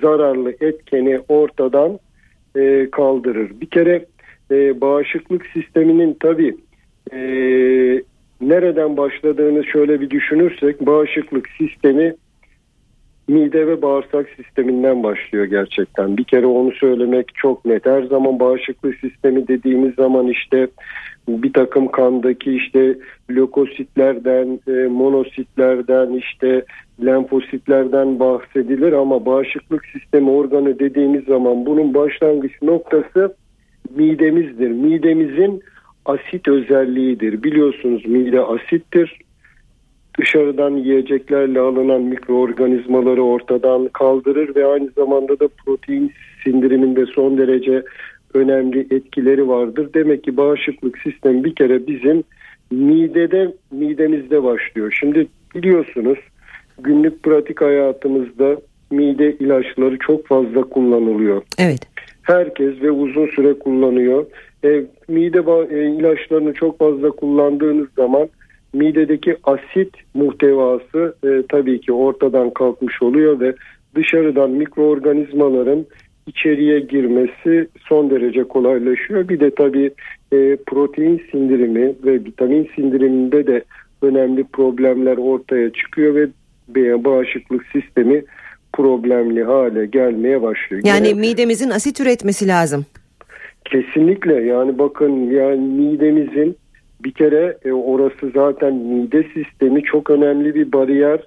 zararlı 0.03 0.55
etkeni 0.61 1.21
ortadan 1.29 1.99
e, 2.57 2.91
kaldırır. 2.91 3.61
Bir 3.61 3.67
kere 3.67 4.07
e, 4.51 4.81
bağışıklık 4.81 5.47
sisteminin 5.47 6.17
tabi 6.21 6.57
e, 7.13 7.19
nereden 8.41 8.97
başladığını 8.97 9.65
şöyle 9.65 10.01
bir 10.01 10.11
düşünürsek 10.11 10.87
bağışıklık 10.87 11.49
sistemi 11.49 12.15
mide 13.31 13.67
ve 13.67 13.83
bağırsak 13.83 14.29
sisteminden 14.37 15.03
başlıyor 15.03 15.45
gerçekten. 15.45 16.17
Bir 16.17 16.25
kere 16.25 16.47
onu 16.47 16.73
söylemek 16.73 17.35
çok 17.35 17.65
net. 17.65 17.87
Her 17.87 18.03
zaman 18.03 18.41
bağışıklık 18.41 18.95
sistemi 18.95 19.49
dediğimiz 19.49 19.95
zaman 19.95 20.29
işte 20.29 20.69
bir 21.29 21.53
takım 21.53 21.89
kandaki 21.89 22.53
işte 22.53 22.99
lökositlerden, 23.31 24.61
e, 24.69 24.89
monositlerden, 24.89 26.13
işte 26.13 26.65
lenfositlerden 27.05 28.21
bahsedilir 28.21 28.93
ama 28.93 29.27
bağışıklık 29.27 29.87
sistemi 29.87 30.31
organı 30.31 30.79
dediğimiz 30.79 31.25
zaman 31.25 31.67
bunun 31.67 31.95
başlangıç 31.95 32.63
noktası 32.63 33.35
midemizdir. 33.97 34.71
Midemizin 34.71 35.63
asit 36.07 36.49
özelliğidir. 36.49 37.43
Biliyorsunuz 37.43 38.07
mide 38.07 38.41
asittir. 38.41 39.21
Dışarıdan 40.19 40.77
yiyeceklerle 40.77 41.61
alınan 41.61 42.03
mikroorganizmaları 42.03 43.23
ortadan 43.23 43.89
kaldırır 43.89 44.55
ve 44.55 44.67
aynı 44.67 44.91
zamanda 44.97 45.41
da 45.41 45.49
protein 45.67 46.13
sindiriminde 46.45 47.07
son 47.07 47.39
derece 47.39 47.83
önemli 48.35 48.81
etkileri 48.91 49.49
vardır. 49.49 49.91
Demek 49.95 50.25
ki 50.25 50.37
bağışıklık 50.37 50.99
sistemi 50.99 51.45
bir 51.45 51.55
kere 51.55 51.87
bizim 51.87 52.25
midede 52.71 53.55
midemizde 53.71 54.43
başlıyor. 54.43 54.97
Şimdi 55.01 55.27
biliyorsunuz 55.55 56.19
günlük 56.79 57.23
pratik 57.23 57.61
hayatımızda 57.61 58.57
mide 58.91 59.33
ilaçları 59.33 59.99
çok 59.99 60.27
fazla 60.27 60.63
kullanılıyor. 60.63 61.43
Evet. 61.59 61.81
Herkes 62.23 62.83
ve 62.83 62.91
uzun 62.91 63.27
süre 63.27 63.59
kullanıyor. 63.59 64.27
E, 64.65 64.85
mide 65.09 65.39
e, 65.71 65.87
ilaçlarını 65.87 66.55
çok 66.55 66.79
fazla 66.79 67.11
kullandığınız 67.11 67.89
zaman 67.97 68.29
midedeki 68.73 69.37
asit 69.45 69.95
muhtevası 70.15 71.15
e, 71.25 71.29
tabii 71.49 71.81
ki 71.81 71.93
ortadan 71.93 72.51
kalkmış 72.51 73.03
oluyor 73.03 73.41
ve 73.41 73.55
dışarıdan 73.95 74.51
mikroorganizmaların 74.51 75.87
içeriye 76.27 76.81
girmesi 76.81 77.69
son 77.89 78.11
derece 78.11 78.45
kolaylaşıyor. 78.45 79.29
Bir 79.29 79.41
de 79.41 79.51
tabii 79.51 79.91
e, 80.33 80.57
protein 80.67 81.23
sindirimi 81.31 81.95
ve 82.05 82.15
vitamin 82.15 82.71
sindiriminde 82.77 83.47
de 83.47 83.65
önemli 84.03 84.45
problemler 84.45 85.17
ortaya 85.17 85.71
çıkıyor 85.71 86.15
ve 86.15 87.05
bağışıklık 87.05 87.67
sistemi 87.67 88.25
problemli 88.73 89.45
hale 89.45 89.87
gelmeye 89.87 90.43
başlıyor. 90.43 90.83
Yani 90.85 91.09
Yine, 91.09 91.21
midemizin 91.21 91.71
asit 91.71 92.01
üretmesi 92.01 92.49
lazım. 92.49 92.87
Kesinlikle 93.65 94.35
yani 94.35 94.79
bakın 94.79 95.31
yani 95.31 95.61
midemizin 95.61 96.57
bir 97.05 97.13
kere 97.13 97.57
e, 97.65 97.73
orası 97.73 98.31
zaten 98.35 98.75
mide 98.75 99.23
sistemi 99.35 99.83
çok 99.83 100.11
önemli 100.11 100.55
bir 100.55 100.73
bariyer. 100.73 101.21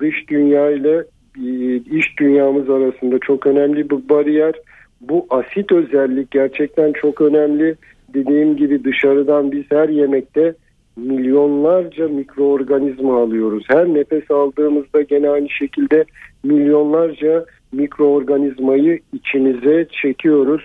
Dış 0.00 0.28
dünya 0.28 0.70
ile 0.70 1.04
e, 1.38 1.76
iç 1.76 2.18
dünyamız 2.18 2.70
arasında 2.70 3.18
çok 3.18 3.46
önemli 3.46 3.90
bir 3.90 4.08
bariyer. 4.08 4.54
Bu 5.00 5.26
asit 5.30 5.72
özellik 5.72 6.30
gerçekten 6.30 6.92
çok 6.92 7.20
önemli. 7.20 7.76
Dediğim 8.14 8.56
gibi 8.56 8.84
dışarıdan 8.84 9.52
biz 9.52 9.64
her 9.70 9.88
yemekte 9.88 10.54
milyonlarca 10.96 12.08
mikroorganizma 12.08 13.22
alıyoruz. 13.22 13.64
Her 13.68 13.94
nefes 13.94 14.30
aldığımızda 14.30 15.02
gene 15.02 15.28
aynı 15.28 15.48
şekilde 15.48 16.04
milyonlarca 16.44 17.44
mikroorganizmayı 17.72 19.00
içimize 19.12 19.86
çekiyoruz. 20.02 20.62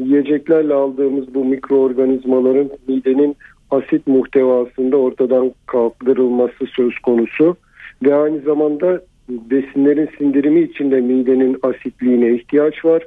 Yiyeceklerle 0.00 0.74
aldığımız 0.74 1.34
bu 1.34 1.44
mikroorganizmaların 1.44 2.70
midenin 2.88 3.36
asit 3.70 4.06
muhtevasında 4.06 4.96
ortadan 4.96 5.52
kaldırılması 5.66 6.66
söz 6.66 6.98
konusu 6.98 7.56
ve 8.02 8.14
aynı 8.14 8.40
zamanda 8.40 9.02
besinlerin 9.28 10.08
sindirimi 10.18 10.60
için 10.60 10.90
de 10.90 11.00
midenin 11.00 11.58
asitliğine 11.62 12.34
ihtiyaç 12.34 12.84
var. 12.84 13.02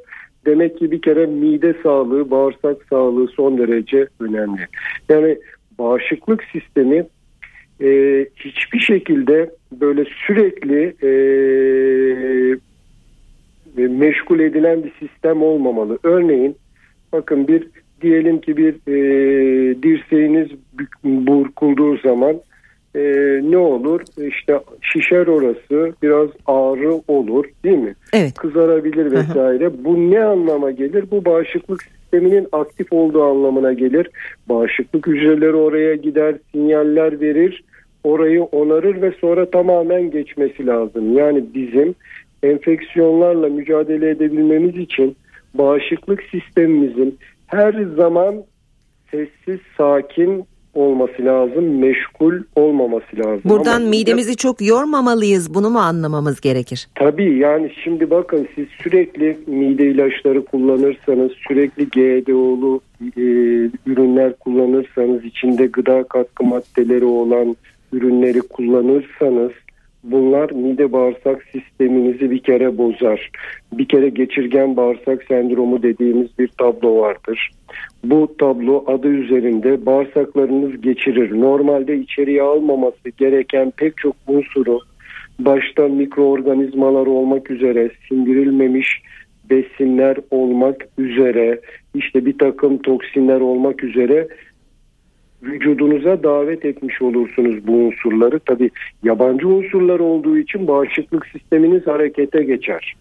Demek 0.45 0.77
ki 0.77 0.91
bir 0.91 1.01
kere 1.01 1.25
mide 1.25 1.75
sağlığı, 1.83 2.31
bağırsak 2.31 2.77
sağlığı 2.89 3.27
son 3.27 3.57
derece 3.57 4.07
önemli. 4.19 4.67
Yani 5.09 5.37
bağışıklık 5.79 6.43
sistemi 6.43 7.05
e, 7.81 7.89
hiçbir 8.35 8.79
şekilde 8.79 9.49
böyle 9.71 10.05
sürekli 10.27 10.95
e, 11.03 11.09
meşgul 13.87 14.39
edilen 14.39 14.83
bir 14.83 14.93
sistem 14.99 15.43
olmamalı. 15.43 15.99
Örneğin 16.03 16.55
bakın 17.13 17.47
bir 17.47 17.67
diyelim 18.03 18.41
ki 18.41 18.57
bir 18.57 18.73
e, 18.87 19.83
dirseğiniz 19.83 20.47
burkulduğu 21.03 21.97
zaman 21.97 22.35
e, 22.95 23.01
ne 23.43 23.57
olur? 23.57 24.01
İşte 24.27 24.59
şişer 24.81 25.27
orası, 25.27 25.93
biraz 26.03 26.29
ağrı 26.45 26.93
olur 27.07 27.45
değil 27.63 27.77
mi? 27.77 27.95
Evet. 28.13 28.33
Kızarabilir 28.33 29.11
vesaire. 29.11 29.65
Hı. 29.65 29.73
Bu 29.83 30.11
ne 30.11 30.23
anlama 30.23 30.71
gelir? 30.71 31.05
Bu 31.11 31.25
bağışıklık 31.25 31.83
sisteminin 31.83 32.47
aktif 32.51 32.93
olduğu 32.93 33.23
anlamına 33.23 33.73
gelir. 33.73 34.09
Bağışıklık 34.49 35.07
hücreleri 35.07 35.55
oraya 35.55 35.95
gider, 35.95 36.35
sinyaller 36.51 37.21
verir, 37.21 37.63
orayı 38.03 38.43
onarır 38.43 39.01
ve 39.01 39.11
sonra 39.21 39.49
tamamen 39.49 40.11
geçmesi 40.11 40.67
lazım. 40.67 41.17
Yani 41.17 41.43
bizim 41.53 41.95
enfeksiyonlarla 42.43 43.49
mücadele 43.49 44.09
edebilmemiz 44.09 44.77
için 44.77 45.15
bağışıklık 45.53 46.23
sistemimizin 46.23 47.17
her 47.47 47.73
zaman 47.95 48.43
sessiz, 49.11 49.59
sakin 49.77 50.45
olması 50.73 51.25
lazım, 51.25 51.79
meşgul 51.79 52.33
olmaması 52.55 53.17
lazım. 53.17 53.41
Buradan 53.45 53.81
Ama 53.81 53.89
midemizi 53.89 54.29
ya, 54.29 54.35
çok 54.35 54.61
yormamalıyız, 54.61 55.53
bunu 55.53 55.69
mu 55.69 55.79
anlamamız 55.79 56.41
gerekir? 56.41 56.87
Tabii 56.95 57.37
yani 57.37 57.71
şimdi 57.83 58.09
bakın 58.09 58.47
siz 58.55 58.67
sürekli 58.83 59.37
mide 59.47 59.91
ilaçları 59.91 60.45
kullanırsanız, 60.45 61.31
sürekli 61.47 61.89
GDO'lu 61.89 62.81
e, 63.17 63.21
ürünler 63.85 64.33
kullanırsanız, 64.33 65.25
içinde 65.25 65.65
gıda 65.65 66.03
katkı 66.03 66.43
maddeleri 66.43 67.05
olan 67.05 67.55
ürünleri 67.93 68.41
kullanırsanız 68.41 69.51
bunlar 70.03 70.51
mide 70.51 70.91
bağırsak 70.91 71.43
sisteminizi 71.51 72.31
bir 72.31 72.39
kere 72.39 72.77
bozar. 72.77 73.29
Bir 73.73 73.85
kere 73.85 74.09
geçirgen 74.09 74.77
bağırsak 74.77 75.23
sendromu 75.23 75.83
dediğimiz 75.83 76.39
bir 76.39 76.47
tablo 76.47 76.97
vardır. 76.97 77.51
Bu 78.03 78.35
tablo 78.37 78.83
adı 78.87 79.07
üzerinde 79.07 79.85
bağırsaklarınız 79.85 80.81
geçirir. 80.81 81.41
Normalde 81.41 81.97
içeriye 81.97 82.41
almaması 82.41 83.09
gereken 83.17 83.71
pek 83.71 83.97
çok 83.97 84.15
unsuru 84.27 84.79
başta 85.39 85.87
mikroorganizmalar 85.87 87.07
olmak 87.07 87.51
üzere 87.51 87.91
sindirilmemiş 88.09 89.01
besinler 89.49 90.17
olmak 90.31 90.87
üzere 90.97 91.61
işte 91.95 92.25
bir 92.25 92.37
takım 92.37 92.77
toksinler 92.77 93.41
olmak 93.41 93.83
üzere 93.83 94.27
vücudunuza 95.43 96.23
davet 96.23 96.65
etmiş 96.65 97.01
olursunuz 97.01 97.67
bu 97.67 97.73
unsurları. 97.73 98.39
Tabi 98.39 98.69
yabancı 99.03 99.47
unsurlar 99.47 99.99
olduğu 99.99 100.37
için 100.37 100.67
bağışıklık 100.67 101.25
sisteminiz 101.27 101.87
harekete 101.87 102.43
geçer. 102.43 102.95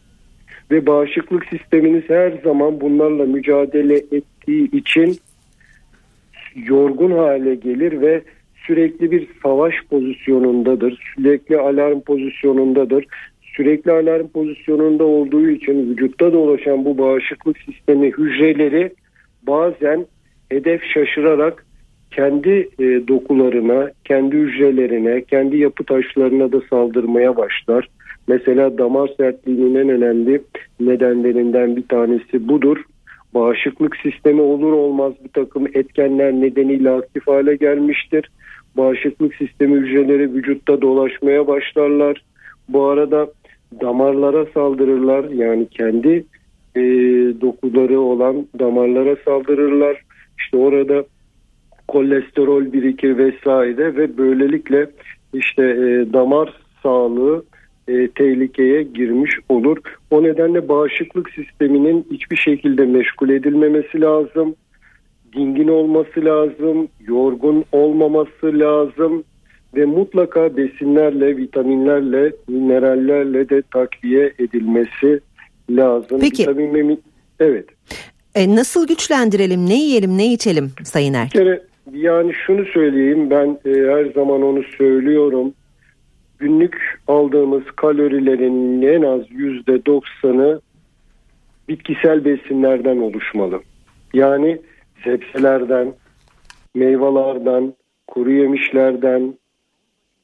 Ve 0.71 0.87
bağışıklık 0.87 1.45
sisteminiz 1.45 2.05
her 2.09 2.33
zaman 2.45 2.81
bunlarla 2.81 3.25
mücadele 3.25 3.97
ettiği 3.97 4.71
için 4.71 5.17
yorgun 6.57 7.11
hale 7.11 7.55
gelir 7.55 8.01
ve 8.01 8.23
sürekli 8.67 9.11
bir 9.11 9.29
savaş 9.43 9.75
pozisyonundadır. 9.91 11.01
Sürekli 11.17 11.59
alarm 11.59 12.01
pozisyonundadır. 12.01 13.05
Sürekli 13.57 13.93
alarm 13.93 14.29
pozisyonunda 14.29 15.05
olduğu 15.05 15.49
için 15.49 15.91
vücutta 15.91 16.33
dolaşan 16.33 16.85
bu 16.85 16.99
bağışıklık 16.99 17.59
sistemi 17.59 18.07
hücreleri 18.07 18.93
bazen 19.43 20.07
hedef 20.51 20.83
şaşırarak 20.95 21.67
kendi 22.13 22.69
e, 22.79 23.09
dokularına, 23.09 23.91
kendi 24.05 24.37
hücrelerine, 24.37 25.25
kendi 25.25 25.57
yapı 25.57 25.85
taşlarına 25.85 26.53
da 26.53 26.61
saldırmaya 26.71 27.37
başlar. 27.37 27.89
Mesela 28.29 28.79
damar 28.79 29.11
sertliğinin 29.17 29.75
en 29.75 29.89
önemli 29.89 30.43
nedenlerinden 30.81 31.77
bir 31.77 31.89
tanesi 31.89 32.49
budur. 32.49 32.77
Bağışıklık 33.35 33.97
sistemi 33.97 34.41
olur 34.41 34.73
olmaz 34.73 35.13
bir 35.25 35.29
takım 35.29 35.67
etkenler 35.67 36.33
nedeniyle 36.33 36.91
aktif 36.91 37.27
hale 37.27 37.57
gelmiştir. 37.57 38.31
Bağışıklık 38.77 39.35
sistemi 39.35 39.81
hücreleri 39.81 40.35
vücutta 40.35 40.83
dolaşmaya 40.83 41.47
başlarlar. 41.47 42.23
Bu 42.69 42.85
arada 42.85 43.27
damarlara 43.81 44.47
saldırırlar 44.55 45.25
yani 45.25 45.67
kendi 45.69 46.25
e, 46.77 46.83
dokuları 47.41 48.01
olan 48.01 48.47
damarlara 48.59 49.17
saldırırlar. 49.25 50.03
İşte 50.39 50.57
orada 50.57 51.05
kolesterol 51.89 52.73
birikir 52.73 53.19
vesaire 53.19 53.97
ve 53.97 54.19
böylelikle 54.19 54.87
işte 55.35 55.63
e, 55.63 56.13
damar 56.13 56.55
sağlığı 56.83 57.45
e, 57.89 58.09
tehlikeye 58.09 58.83
girmiş 58.83 59.31
olur. 59.49 59.77
O 60.11 60.23
nedenle 60.23 60.69
bağışıklık 60.69 61.31
sisteminin 61.31 62.07
hiçbir 62.11 62.37
şekilde 62.37 62.87
meşgul 62.87 63.31
edilmemesi 63.31 64.01
lazım. 64.01 64.55
Dingin 65.37 65.69
olması 65.69 66.25
lazım, 66.25 66.89
yorgun 67.07 67.65
olmaması 67.73 68.59
lazım 68.59 69.25
ve 69.77 69.85
mutlaka 69.85 70.57
besinlerle, 70.57 71.37
vitaminlerle, 71.37 72.33
minerallerle 72.49 73.49
de 73.49 73.63
takviye 73.63 74.33
edilmesi 74.39 75.21
lazım. 75.71 76.19
Peki. 76.21 76.43
Vitamin, 76.43 77.03
evet. 77.41 77.67
E, 78.35 78.57
nasıl 78.57 78.87
güçlendirelim, 78.87 79.67
ne 79.67 79.75
yiyelim, 79.75 80.19
ne 80.19 80.33
içelim 80.33 80.73
Sayın 80.85 81.15
Er? 81.15 81.25
Bir 81.25 81.31
kere 81.31 81.63
yani 81.91 82.33
şunu 82.47 82.65
söyleyeyim 82.65 83.31
ben 83.31 83.59
e, 83.65 83.71
her 83.71 84.05
zaman 84.05 84.43
onu 84.43 84.63
söylüyorum. 84.63 85.55
Günlük 86.39 87.01
aldığımız 87.09 87.63
kalorilerin 87.77 88.83
en 88.83 89.03
az 89.03 89.21
yüzde 89.31 89.87
doksanı 89.87 90.61
bitkisel 91.69 92.25
besinlerden 92.25 92.97
oluşmalı. 92.97 93.61
Yani 94.15 94.59
sebzelerden, 95.05 95.93
meyvelerden, 96.75 97.75
kuru 98.07 98.31
yemişlerden, 98.31 99.35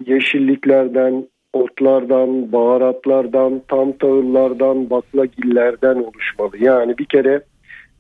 yeşilliklerden, 0.07 1.29
otlardan, 1.53 2.53
baharatlardan, 2.53 3.63
tam 3.69 3.93
tahıllardan, 3.93 4.91
baklagillerden 4.91 5.95
oluşmalı. 5.95 6.65
Yani 6.65 6.99
bir 6.99 7.05
kere 7.05 7.43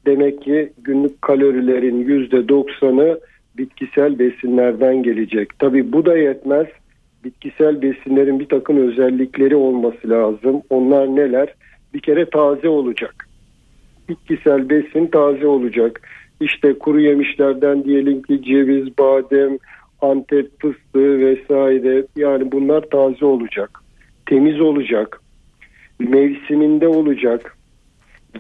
demek 0.07 0.42
ki 0.42 0.73
günlük 0.79 1.23
kalorilerin 1.23 1.99
yüzde 1.99 2.49
doksanı 2.49 3.21
bitkisel 3.59 4.18
besinlerden 4.18 5.03
gelecek. 5.03 5.59
Tabi 5.59 5.92
bu 5.92 6.07
da 6.07 6.16
yetmez. 6.16 6.66
Bitkisel 7.25 7.83
besinlerin 7.83 8.40
bir 8.40 8.49
takım 8.49 8.88
özellikleri 8.88 9.57
olması 9.57 10.11
lazım. 10.11 10.62
Onlar 10.71 11.16
neler? 11.16 11.55
Bir 11.94 12.01
kere 12.01 12.31
taze 12.31 12.68
olacak. 12.68 13.29
Bitkisel 14.09 14.71
besin 14.71 15.07
taze 15.07 15.47
olacak. 15.47 16.01
İşte 16.40 16.79
kuru 16.79 17.01
yemişlerden 17.01 17.85
diyelim 17.85 18.23
ki 18.23 18.42
ceviz, 18.42 18.99
badem, 18.99 19.59
antep 20.01 20.61
fıstığı 20.61 21.18
vesaire 21.18 22.07
yani 22.16 22.53
bunlar 22.53 22.81
taze 22.81 23.25
olacak. 23.25 23.71
Temiz 24.27 24.61
olacak. 24.61 25.21
Mevsiminde 25.99 26.88
olacak. 26.88 27.57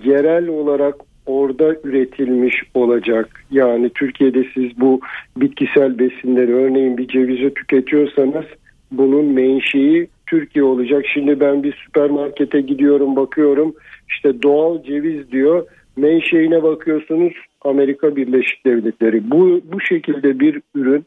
Yerel 0.04 0.48
olarak 0.48 0.94
orada 1.28 1.74
üretilmiş 1.84 2.62
olacak. 2.74 3.44
Yani 3.50 3.90
Türkiye'de 3.90 4.44
siz 4.54 4.80
bu 4.80 5.00
bitkisel 5.36 5.98
besinleri 5.98 6.54
örneğin 6.54 6.98
bir 6.98 7.08
cevizi 7.08 7.54
tüketiyorsanız 7.54 8.44
bunun 8.92 9.24
menşei 9.24 10.08
Türkiye 10.26 10.64
olacak. 10.64 11.04
Şimdi 11.14 11.40
ben 11.40 11.62
bir 11.62 11.72
süpermarkete 11.72 12.60
gidiyorum 12.60 13.16
bakıyorum 13.16 13.74
işte 14.08 14.42
doğal 14.42 14.82
ceviz 14.82 15.32
diyor. 15.32 15.66
Menşeine 15.96 16.62
bakıyorsunuz 16.62 17.32
Amerika 17.62 18.16
Birleşik 18.16 18.66
Devletleri. 18.66 19.30
Bu, 19.30 19.60
bu 19.72 19.80
şekilde 19.80 20.40
bir 20.40 20.60
ürün 20.74 21.04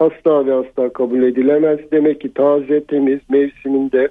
asla 0.00 0.46
ve 0.46 0.54
asla 0.54 0.92
kabul 0.92 1.22
edilemez. 1.22 1.78
Demek 1.92 2.20
ki 2.20 2.34
taze, 2.34 2.84
temiz, 2.84 3.20
mevsiminde 3.30 4.08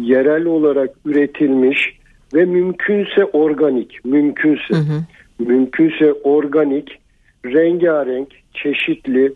yerel 0.00 0.44
olarak 0.44 0.90
üretilmiş 1.04 1.98
ve 2.34 2.44
mümkünse 2.44 3.24
organik, 3.24 4.04
mümkünse, 4.04 4.74
hı 4.74 4.76
hı. 4.76 5.02
mümkünse 5.38 6.12
organik, 6.12 6.98
rengarenk, 7.44 8.28
çeşitli 8.52 9.32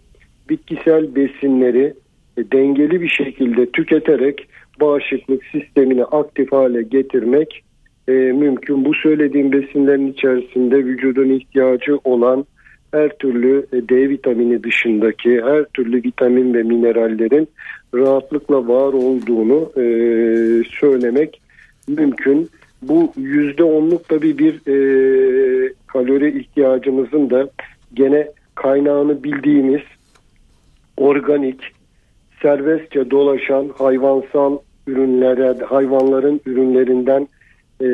bitkisel 0.48 1.14
besinleri 1.14 1.94
e, 2.36 2.52
dengeli 2.52 3.00
bir 3.00 3.08
şekilde 3.08 3.70
tüketerek 3.70 4.48
bağışıklık 4.80 5.44
sistemini 5.44 6.04
aktif 6.04 6.52
hale 6.52 6.82
getirmek 6.82 7.64
e, 8.08 8.12
mümkün. 8.12 8.84
Bu 8.84 8.94
söylediğim 8.94 9.52
besinlerin 9.52 10.12
içerisinde 10.12 10.76
vücudun 10.76 11.30
ihtiyacı 11.30 11.98
olan 12.04 12.46
her 12.92 13.18
türlü 13.18 13.66
e, 13.72 13.88
D 13.88 14.08
vitamini 14.08 14.64
dışındaki 14.64 15.42
her 15.42 15.64
türlü 15.64 15.96
vitamin 15.96 16.54
ve 16.54 16.62
minerallerin 16.62 17.48
rahatlıkla 17.94 18.68
var 18.68 18.92
olduğunu 18.92 19.72
e, 19.76 19.84
söylemek 20.80 21.40
mümkün. 21.88 22.50
Bu 22.82 23.12
yüzde 23.16 23.64
onluk 23.64 24.08
tabii 24.08 24.38
bir 24.38 24.54
e, 24.54 25.72
kalori 25.86 26.40
ihtiyacımızın 26.40 27.30
da 27.30 27.50
gene 27.94 28.28
kaynağını 28.54 29.24
bildiğimiz 29.24 29.82
organik, 30.96 31.60
serbestçe 32.42 33.10
dolaşan 33.10 33.70
hayvansal 33.78 34.58
ürünlere, 34.86 35.64
hayvanların 35.64 36.40
ürünlerinden 36.46 37.28
e, 37.82 37.86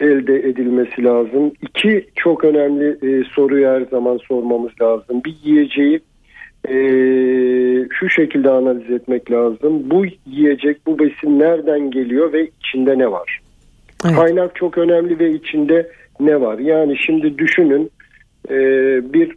elde 0.00 0.36
edilmesi 0.38 1.04
lazım. 1.04 1.52
İki 1.62 2.06
çok 2.16 2.44
önemli 2.44 2.88
e, 3.02 3.24
soruyu 3.24 3.66
her 3.66 3.80
zaman 3.80 4.16
sormamız 4.16 4.72
lazım. 4.80 5.22
Bir 5.24 5.36
yiyeceği 5.44 6.00
e, 6.68 6.74
şu 7.90 8.08
şekilde 8.10 8.50
analiz 8.50 8.90
etmek 8.90 9.30
lazım. 9.30 9.90
Bu 9.90 10.04
yiyecek, 10.26 10.86
bu 10.86 10.98
besin 10.98 11.38
nereden 11.38 11.90
geliyor 11.90 12.32
ve 12.32 12.50
içinde 12.60 12.98
ne 12.98 13.10
var? 13.10 13.40
Evet. 14.04 14.16
Kaynak 14.16 14.56
çok 14.56 14.78
önemli 14.78 15.18
ve 15.18 15.30
içinde 15.30 15.90
ne 16.20 16.40
var? 16.40 16.58
Yani 16.58 16.96
şimdi 16.98 17.38
düşünün 17.38 17.90
e, 18.50 18.56
bir 19.12 19.36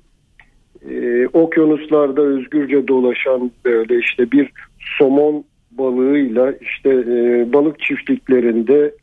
e, 0.89 1.27
okyanuslarda 1.27 2.21
özgürce 2.21 2.87
dolaşan 2.87 3.51
böyle 3.65 3.99
işte 3.99 4.31
bir 4.31 4.51
somon 4.97 5.43
balığıyla 5.71 6.53
işte 6.61 6.89
e, 6.89 7.53
balık 7.53 7.79
çiftliklerinde 7.79 8.93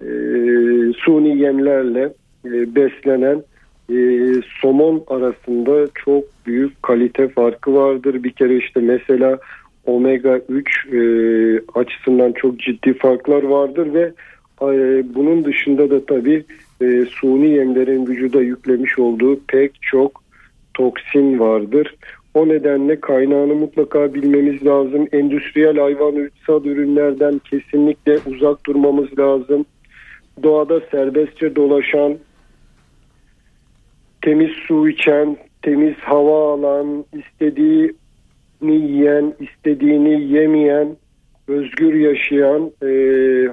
e, 0.00 0.08
suni 0.92 1.38
yemlerle 1.38 2.12
e, 2.44 2.74
beslenen 2.74 3.42
e, 3.92 3.96
somon 4.62 5.04
arasında 5.06 5.88
çok 6.04 6.24
büyük 6.46 6.82
kalite 6.82 7.28
farkı 7.28 7.74
vardır. 7.74 8.22
Bir 8.22 8.30
kere 8.32 8.56
işte 8.56 8.80
mesela 8.80 9.38
omega 9.86 10.40
3 10.48 10.86
e, 10.86 11.00
açısından 11.74 12.32
çok 12.32 12.60
ciddi 12.60 12.94
farklar 12.94 13.42
vardır 13.42 13.94
ve 13.94 14.12
bunun 15.14 15.44
dışında 15.44 15.90
da 15.90 16.06
tabii 16.06 16.44
e, 16.80 17.04
suni 17.10 17.48
yemlerin 17.48 18.06
vücuda 18.06 18.40
yüklemiş 18.42 18.98
olduğu 18.98 19.40
pek 19.48 19.82
çok 19.82 20.22
toksin 20.74 21.38
vardır. 21.38 21.94
O 22.34 22.48
nedenle 22.48 23.00
kaynağını 23.00 23.54
mutlaka 23.54 24.14
bilmemiz 24.14 24.66
lazım. 24.66 25.08
Endüstriyel 25.12 25.76
hayvan 25.76 26.14
ürtsal 26.14 26.64
ürünlerden 26.64 27.38
kesinlikle 27.38 28.18
uzak 28.26 28.66
durmamız 28.66 29.18
lazım. 29.18 29.64
Doğada 30.42 30.80
serbestçe 30.90 31.56
dolaşan, 31.56 32.18
temiz 34.22 34.50
su 34.50 34.88
içen, 34.88 35.36
temiz 35.62 35.94
hava 35.94 36.54
alan, 36.54 37.04
istediğini 37.12 37.94
yiyen, 38.90 39.34
istediğini 39.40 40.32
yemeyen, 40.32 40.96
özgür 41.50 41.94
yaşayan 41.94 42.70
e, 42.82 42.88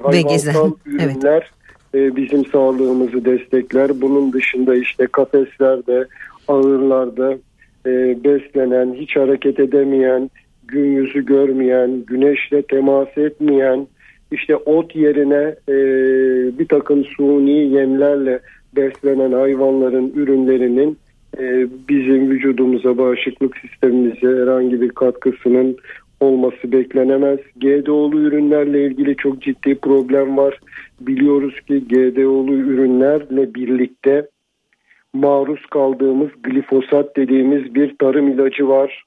hayvansal 0.04 0.72
ürünler 0.86 1.52
evet. 1.94 2.14
e, 2.14 2.16
bizim 2.16 2.46
sağlığımızı 2.46 3.26
destekler. 3.26 4.02
Bunun 4.02 4.34
dışında 4.34 4.76
işte 4.76 5.08
kafeslerde, 5.08 6.08
ağırlarda 6.48 7.38
e, 7.86 8.24
beslenen, 8.24 8.94
hiç 8.94 9.16
hareket 9.16 9.60
edemeyen, 9.60 10.30
gün 10.68 10.86
yüzü 10.86 11.26
görmeyen, 11.26 12.04
güneşle 12.08 12.62
temas 12.62 13.18
etmeyen, 13.18 13.88
işte 14.32 14.56
ot 14.56 14.96
yerine 14.96 15.56
e, 15.70 15.76
bir 16.60 16.68
takım 16.68 17.06
suni 17.06 17.52
yemlerle 17.52 18.40
beslenen 18.76 19.32
hayvanların 19.32 20.14
ürünlerinin 20.16 20.98
e, 21.40 21.68
bizim 21.90 22.30
vücudumuza, 22.30 22.98
bağışıklık 22.98 23.58
sistemimize 23.58 24.42
herhangi 24.42 24.82
bir 24.82 24.90
katkısının 24.90 25.78
olması 26.20 26.72
beklenemez. 26.72 27.40
GDO'lu 27.58 28.20
ürünlerle 28.20 28.86
ilgili 28.86 29.16
çok 29.16 29.42
ciddi 29.42 29.76
problem 29.76 30.38
var. 30.38 30.60
Biliyoruz 31.02 31.62
ki 31.68 31.88
GDO'lu 31.88 32.54
ürünlerle 32.54 33.54
birlikte 33.54 34.28
maruz 35.14 35.66
kaldığımız 35.66 36.30
glifosat 36.44 37.18
dediğimiz 37.18 37.76
bir 37.76 37.98
tarım 37.98 38.28
ilacı 38.28 38.68
var. 38.68 39.04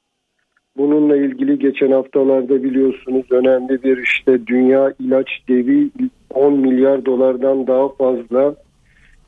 Bununla 0.77 1.16
ilgili 1.16 1.59
geçen 1.59 1.90
haftalarda 1.92 2.62
biliyorsunuz 2.62 3.27
önemli 3.31 3.83
bir 3.83 3.99
işte 3.99 4.46
dünya 4.46 4.94
ilaç 5.01 5.29
devi 5.49 5.90
10 6.35 6.53
milyar 6.53 7.05
dolardan 7.05 7.66
daha 7.66 7.88
fazla 7.88 8.55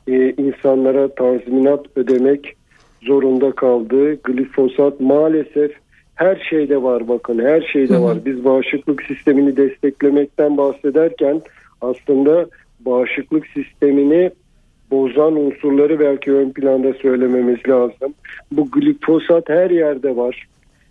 e, 0.09 0.31
insanlara 0.31 1.15
tazminat 1.15 1.87
ödemek 1.97 2.57
zorunda 3.03 3.53
kaldı. 3.53 4.15
Glifosat 4.25 5.01
maalesef 5.01 5.73
her 6.23 6.47
şeyde 6.51 6.83
var 6.83 7.09
bakın 7.09 7.39
her 7.39 7.61
şeyde 7.61 7.99
var. 8.01 8.19
Biz 8.25 8.45
bağışıklık 8.45 9.03
sistemini 9.03 9.57
desteklemekten 9.57 10.57
bahsederken 10.57 11.43
aslında 11.81 12.47
bağışıklık 12.81 13.47
sistemini 13.47 14.31
bozan 14.91 15.37
unsurları 15.37 16.01
belki 16.01 16.33
ön 16.33 16.51
planda 16.51 16.93
söylememiz 16.93 17.59
lazım. 17.69 18.15
Bu 18.53 18.71
glifosat 18.71 19.49
her 19.49 19.71
yerde 19.71 20.17
var. 20.17 20.47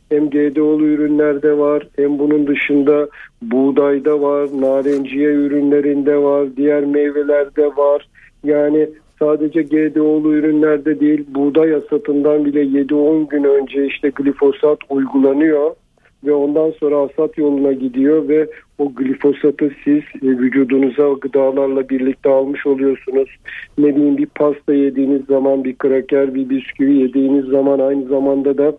Hem 0.10 0.30
GDO'lu 0.30 0.86
ürünlerde 0.86 1.58
var 1.58 1.88
hem 1.96 2.20
bunun 2.20 2.48
dışında 2.48 3.08
buğdayda 3.42 4.22
var, 4.22 4.50
narenciye 4.54 5.30
ürünlerinde 5.30 6.18
var, 6.18 6.48
diğer 6.58 6.86
meyvelerde 6.86 7.68
var. 7.68 8.08
Yani 8.44 8.90
sadece 9.22 9.62
GDO'lu 9.62 10.34
ürünlerde 10.34 11.00
değil 11.00 11.26
buğday 11.28 11.72
hasatından 11.72 12.46
bile 12.46 12.64
7-10 12.64 13.30
gün 13.30 13.44
önce 13.44 13.86
işte 13.86 14.10
glifosat 14.10 14.80
uygulanıyor 14.90 15.76
ve 16.24 16.34
ondan 16.34 16.72
sonra 16.72 17.02
hasat 17.02 17.38
yoluna 17.38 17.72
gidiyor 17.72 18.28
ve 18.28 18.48
o 18.78 18.94
glifosatı 18.94 19.72
siz 19.84 20.02
e, 20.24 20.28
vücudunuza 20.28 21.14
gıdalarla 21.22 21.90
birlikte 21.90 22.30
almış 22.30 22.66
oluyorsunuz. 22.66 23.30
Ne 23.78 23.96
bileyim 23.96 24.18
bir 24.18 24.26
pasta 24.26 24.74
yediğiniz 24.74 25.26
zaman 25.26 25.64
bir 25.64 25.76
kraker 25.76 26.36
bir 26.36 26.50
bisküvi 26.50 26.94
yediğiniz 26.94 27.46
zaman 27.46 27.80
aynı 27.80 28.08
zamanda 28.08 28.58
da 28.58 28.78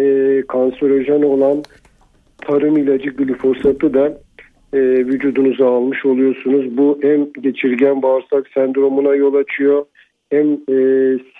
e, 0.00 0.42
kanserojen 0.48 1.22
olan 1.22 1.62
tarım 2.46 2.76
ilacı 2.76 3.10
glifosatı 3.10 3.94
da 3.94 4.18
e, 4.72 4.78
vücudunuza 4.80 5.66
almış 5.66 6.06
oluyorsunuz. 6.06 6.76
Bu 6.76 6.98
hem 7.02 7.32
geçirgen 7.40 8.02
bağırsak 8.02 8.48
sendromuna 8.54 9.14
yol 9.14 9.34
açıyor 9.34 9.84
hem 10.32 10.52
e, 10.52 10.76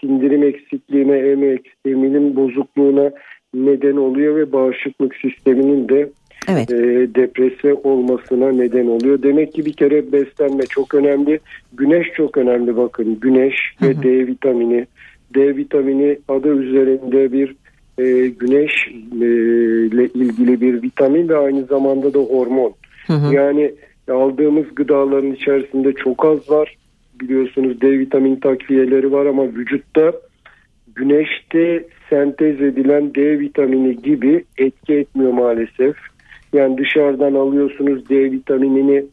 sindirim 0.01 0.43
eksikliğine 0.43 1.13
hem 1.13 1.59
emilim 1.93 2.37
bozukluğuna 2.37 3.11
neden 3.55 3.97
oluyor 3.97 4.37
ve 4.37 4.53
bağışıklık 4.53 5.17
sisteminin 5.17 5.89
de 5.89 6.11
evet. 6.49 6.71
e, 6.71 6.77
deprese 7.15 7.75
olmasına 7.75 8.53
neden 8.53 8.87
oluyor. 8.87 9.23
Demek 9.23 9.53
ki 9.53 9.67
bir 9.67 9.73
kere 9.73 10.13
beslenme 10.13 10.63
çok 10.63 10.95
önemli. 10.95 11.41
Güneş 11.73 12.07
çok 12.17 12.37
önemli 12.37 12.77
bakın. 12.77 13.19
Güneş 13.21 13.55
ve 13.83 13.87
hı 13.87 13.99
hı. 13.99 14.03
D 14.03 14.27
vitamini. 14.27 14.87
D 15.35 15.57
vitamini 15.57 16.19
adı 16.29 16.49
üzerinde 16.49 17.33
bir 17.33 17.55
e, 17.99 18.27
güneş 18.27 18.89
e, 19.21 19.27
ile 19.87 20.05
ilgili 20.05 20.61
bir 20.61 20.83
vitamin 20.83 21.29
ve 21.29 21.37
aynı 21.37 21.65
zamanda 21.65 22.15
da 22.15 22.19
hormon. 22.19 22.75
Hı 23.07 23.13
hı. 23.13 23.35
Yani 23.35 23.75
aldığımız 24.11 24.75
gıdaların 24.75 25.33
içerisinde 25.33 25.93
çok 25.93 26.25
az 26.25 26.51
var. 26.51 26.77
Biliyorsunuz 27.21 27.81
D 27.81 27.99
vitamini 27.99 28.41
takviyeleri 28.41 29.13
var 29.13 29.27
ama 29.27 29.45
vücutta 29.45 30.13
güneşte 30.95 31.85
sentez 32.11 32.61
edilen 32.61 33.15
D 33.15 33.39
vitamini 33.39 33.97
gibi 33.97 34.45
etki 34.59 34.95
etmiyor 34.95 35.33
maalesef. 35.33 35.97
Yani 36.53 36.79
dışarıdan 36.79 37.35
alıyorsunuz 37.35 38.09
D 38.09 38.33
vitaminini 38.33 39.05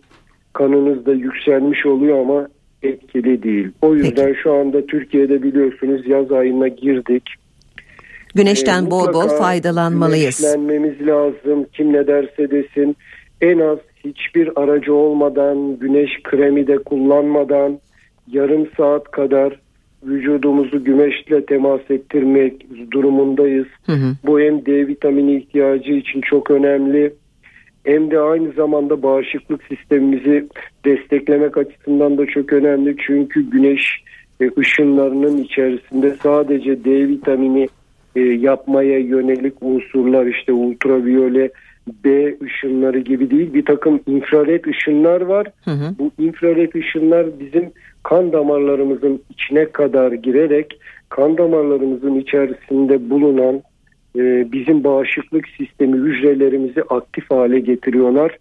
kanınızda 0.54 1.14
yükselmiş 1.14 1.86
oluyor 1.86 2.20
ama 2.20 2.48
etkili 2.84 3.44
değil. 3.44 3.68
O 3.82 3.96
yüzden 3.96 4.26
Peki. 4.26 4.40
şu 4.44 4.54
anda 4.54 4.86
Türkiye'de 4.86 5.44
biliyorsunuz 5.44 6.08
yaz 6.08 6.32
ayına 6.32 6.68
girdik. 6.68 7.24
Güneşten 8.36 8.86
ee, 8.86 8.92
bol 8.92 9.14
bol 9.14 9.28
faydalanmalıyız. 9.28 10.42
Güneşlenmemiz 10.42 11.08
lazım. 11.08 11.66
Kim 11.74 11.94
ne 11.94 12.08
derse 12.08 12.52
desin. 12.52 12.98
En 13.42 13.60
az 13.60 13.80
hiçbir 14.06 14.62
aracı 14.62 14.94
olmadan, 14.94 15.80
güneş 15.80 16.24
kremi 16.24 16.68
de 16.68 16.78
kullanmadan 16.78 17.80
yarım 18.28 18.68
saat 18.78 19.12
kadar 19.12 19.60
vücudumuzu 20.04 20.84
güneşle 20.84 21.46
temas 21.46 21.82
ettirmek 21.90 22.66
durumundayız. 22.92 23.68
Hı 23.86 23.92
hı. 23.92 24.16
Bu 24.26 24.40
hem 24.40 24.66
D 24.66 24.88
vitamini 24.88 25.36
ihtiyacı 25.36 25.92
için 25.92 26.22
çok 26.22 26.52
önemli 26.52 27.14
hem 27.84 28.12
de 28.12 28.20
aynı 28.20 28.52
zamanda 28.52 29.04
bağışıklık 29.04 29.64
sistemimizi 29.64 30.48
desteklemek 30.86 31.58
açısından 31.58 32.18
da 32.18 32.26
çok 32.26 32.54
önemli. 32.54 32.96
Çünkü 33.08 33.50
güneş 33.50 34.04
e, 34.42 34.50
ışınlarının 34.60 35.38
içerisinde 35.38 36.16
sadece 36.24 36.84
D 36.84 37.08
vitamini 37.08 37.68
e, 38.16 38.20
yapmaya 38.22 39.00
yönelik 39.00 39.54
unsurlar 39.62 40.26
işte 40.26 40.54
ultraviyole 40.54 41.50
B 42.04 42.36
ışınları 42.44 43.00
gibi 43.00 43.32
değil 43.32 43.54
bir 43.54 43.66
takım 43.66 44.00
infrared 44.08 44.66
ışınlar 44.66 45.22
var. 45.22 45.48
Hı 45.66 45.72
hı. 45.72 45.96
Bu 46.00 46.12
infrared 46.24 46.74
ışınlar 46.74 47.40
bizim 47.40 47.72
kan 48.04 48.34
damarlarımızın 48.34 49.22
içine 49.30 49.66
kadar 49.66 50.12
girerek 50.12 50.80
kan 51.10 51.38
damarlarımızın 51.38 52.16
içerisinde 52.16 53.10
bulunan 53.10 53.62
e, 54.16 54.52
bizim 54.52 54.84
bağışıklık 54.84 55.48
sistemi 55.48 55.98
hücrelerimizi 55.98 56.84
aktif 56.84 57.32
hale 57.32 57.60
getiriyorlar. 57.60 58.38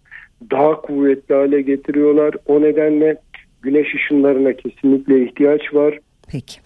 Daha 0.51 0.81
kuvvetli 0.81 1.35
hale 1.35 1.61
getiriyorlar. 1.61 2.33
O 2.47 2.61
nedenle 2.61 3.17
güneş 3.61 3.95
ışınlarına 3.95 4.53
kesinlikle 4.53 5.23
ihtiyaç 5.23 5.73
var. 5.73 5.99
Peki. 6.31 6.59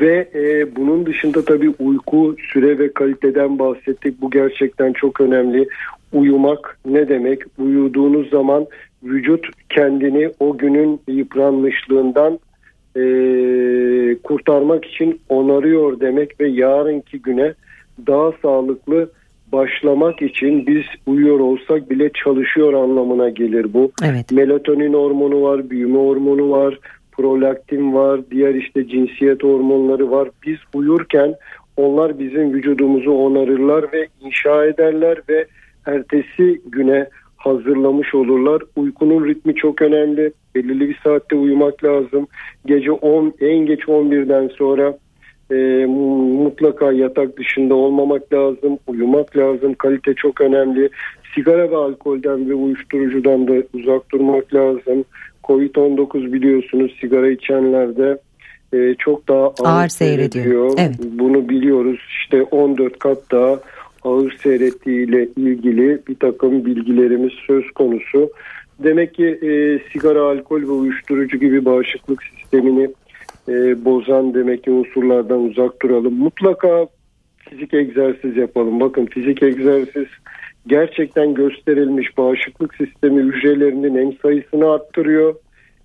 Ve 0.00 0.28
e, 0.34 0.76
bunun 0.76 1.06
dışında 1.06 1.44
tabii 1.44 1.74
uyku 1.78 2.36
süre 2.52 2.78
ve 2.78 2.92
kaliteden 2.92 3.58
bahsettik. 3.58 4.20
Bu 4.20 4.30
gerçekten 4.30 4.92
çok 4.92 5.20
önemli. 5.20 5.68
Uyumak 6.14 6.78
ne 6.86 7.08
demek? 7.08 7.42
Uyuduğunuz 7.58 8.30
zaman 8.30 8.66
vücut 9.02 9.46
kendini 9.68 10.30
o 10.40 10.58
günün 10.58 11.00
yıpranmışlığından 11.08 12.38
e, 12.96 13.02
kurtarmak 14.22 14.84
için 14.84 15.20
onarıyor 15.28 16.00
demek 16.00 16.40
ve 16.40 16.48
yarınki 16.48 17.22
güne 17.22 17.54
daha 18.06 18.32
sağlıklı 18.42 19.10
başlamak 19.52 20.22
için 20.22 20.66
biz 20.66 20.84
uyuyor 21.06 21.40
olsak 21.40 21.90
bile 21.90 22.10
çalışıyor 22.24 22.72
anlamına 22.72 23.28
gelir 23.28 23.74
bu. 23.74 23.92
Evet. 24.04 24.32
Melatonin 24.32 24.92
hormonu 24.92 25.42
var, 25.42 25.70
büyüme 25.70 25.98
hormonu 25.98 26.50
var, 26.50 26.78
prolaktin 27.12 27.94
var, 27.94 28.20
diğer 28.30 28.54
işte 28.54 28.88
cinsiyet 28.88 29.42
hormonları 29.42 30.10
var. 30.10 30.28
Biz 30.46 30.56
uyurken 30.74 31.34
onlar 31.76 32.18
bizim 32.18 32.52
vücudumuzu 32.52 33.10
onarırlar 33.10 33.92
ve 33.92 34.06
inşa 34.20 34.64
ederler 34.66 35.18
ve 35.28 35.46
ertesi 35.86 36.60
güne 36.66 37.08
hazırlamış 37.36 38.14
olurlar. 38.14 38.62
Uykunun 38.76 39.26
ritmi 39.26 39.54
çok 39.54 39.82
önemli. 39.82 40.32
Belirli 40.54 40.88
bir 40.88 40.98
saatte 41.04 41.36
uyumak 41.36 41.84
lazım. 41.84 42.26
Gece 42.66 42.92
10 42.92 43.34
en 43.40 43.66
geç 43.66 43.80
11'den 43.80 44.48
sonra 44.48 44.98
e, 45.50 45.86
mutlaka 46.44 46.92
yatak 46.92 47.36
dışında 47.38 47.74
olmamak 47.74 48.32
lazım. 48.32 48.78
Uyumak 48.86 49.36
lazım. 49.36 49.74
Kalite 49.74 50.14
çok 50.14 50.40
önemli. 50.40 50.90
Sigara 51.34 51.70
ve 51.70 51.76
alkolden 51.76 52.50
ve 52.50 52.54
uyuşturucudan 52.54 53.48
da 53.48 53.52
uzak 53.74 54.12
durmak 54.12 54.54
lazım. 54.54 55.04
Covid-19 55.44 56.32
biliyorsunuz 56.32 56.96
sigara 57.00 57.30
içenlerde 57.30 58.18
e, 58.72 58.94
çok 58.98 59.28
daha 59.28 59.44
ağır, 59.44 59.54
ağır 59.64 59.88
seyrediyor. 59.88 60.72
Evet. 60.78 60.94
Bunu 61.12 61.48
biliyoruz. 61.48 62.00
İşte 62.20 62.42
14 62.42 62.98
kat 62.98 63.18
daha 63.32 63.60
ağır 64.04 64.36
seyrettiğiyle 64.42 65.28
ilgili 65.36 65.98
bir 66.08 66.14
takım 66.14 66.64
bilgilerimiz 66.64 67.32
söz 67.46 67.70
konusu. 67.70 68.30
Demek 68.78 69.14
ki 69.14 69.26
e, 69.26 69.78
sigara, 69.92 70.22
alkol 70.22 70.62
ve 70.62 70.70
uyuşturucu 70.70 71.38
gibi 71.38 71.64
bağışıklık 71.64 72.22
sistemini 72.22 72.90
e, 73.48 73.84
bozan 73.84 74.34
demek 74.34 74.64
ki 74.64 74.70
unsurlardan 74.70 75.40
uzak 75.40 75.82
duralım. 75.82 76.14
Mutlaka 76.14 76.86
fizik 77.38 77.74
egzersiz 77.74 78.36
yapalım. 78.36 78.80
Bakın 78.80 79.06
fizik 79.06 79.42
egzersiz 79.42 80.06
gerçekten 80.66 81.34
gösterilmiş 81.34 82.18
bağışıklık 82.18 82.74
sistemi 82.74 83.22
hücrelerinin 83.22 83.96
hem 83.96 84.12
sayısını 84.22 84.70
arttırıyor 84.70 85.34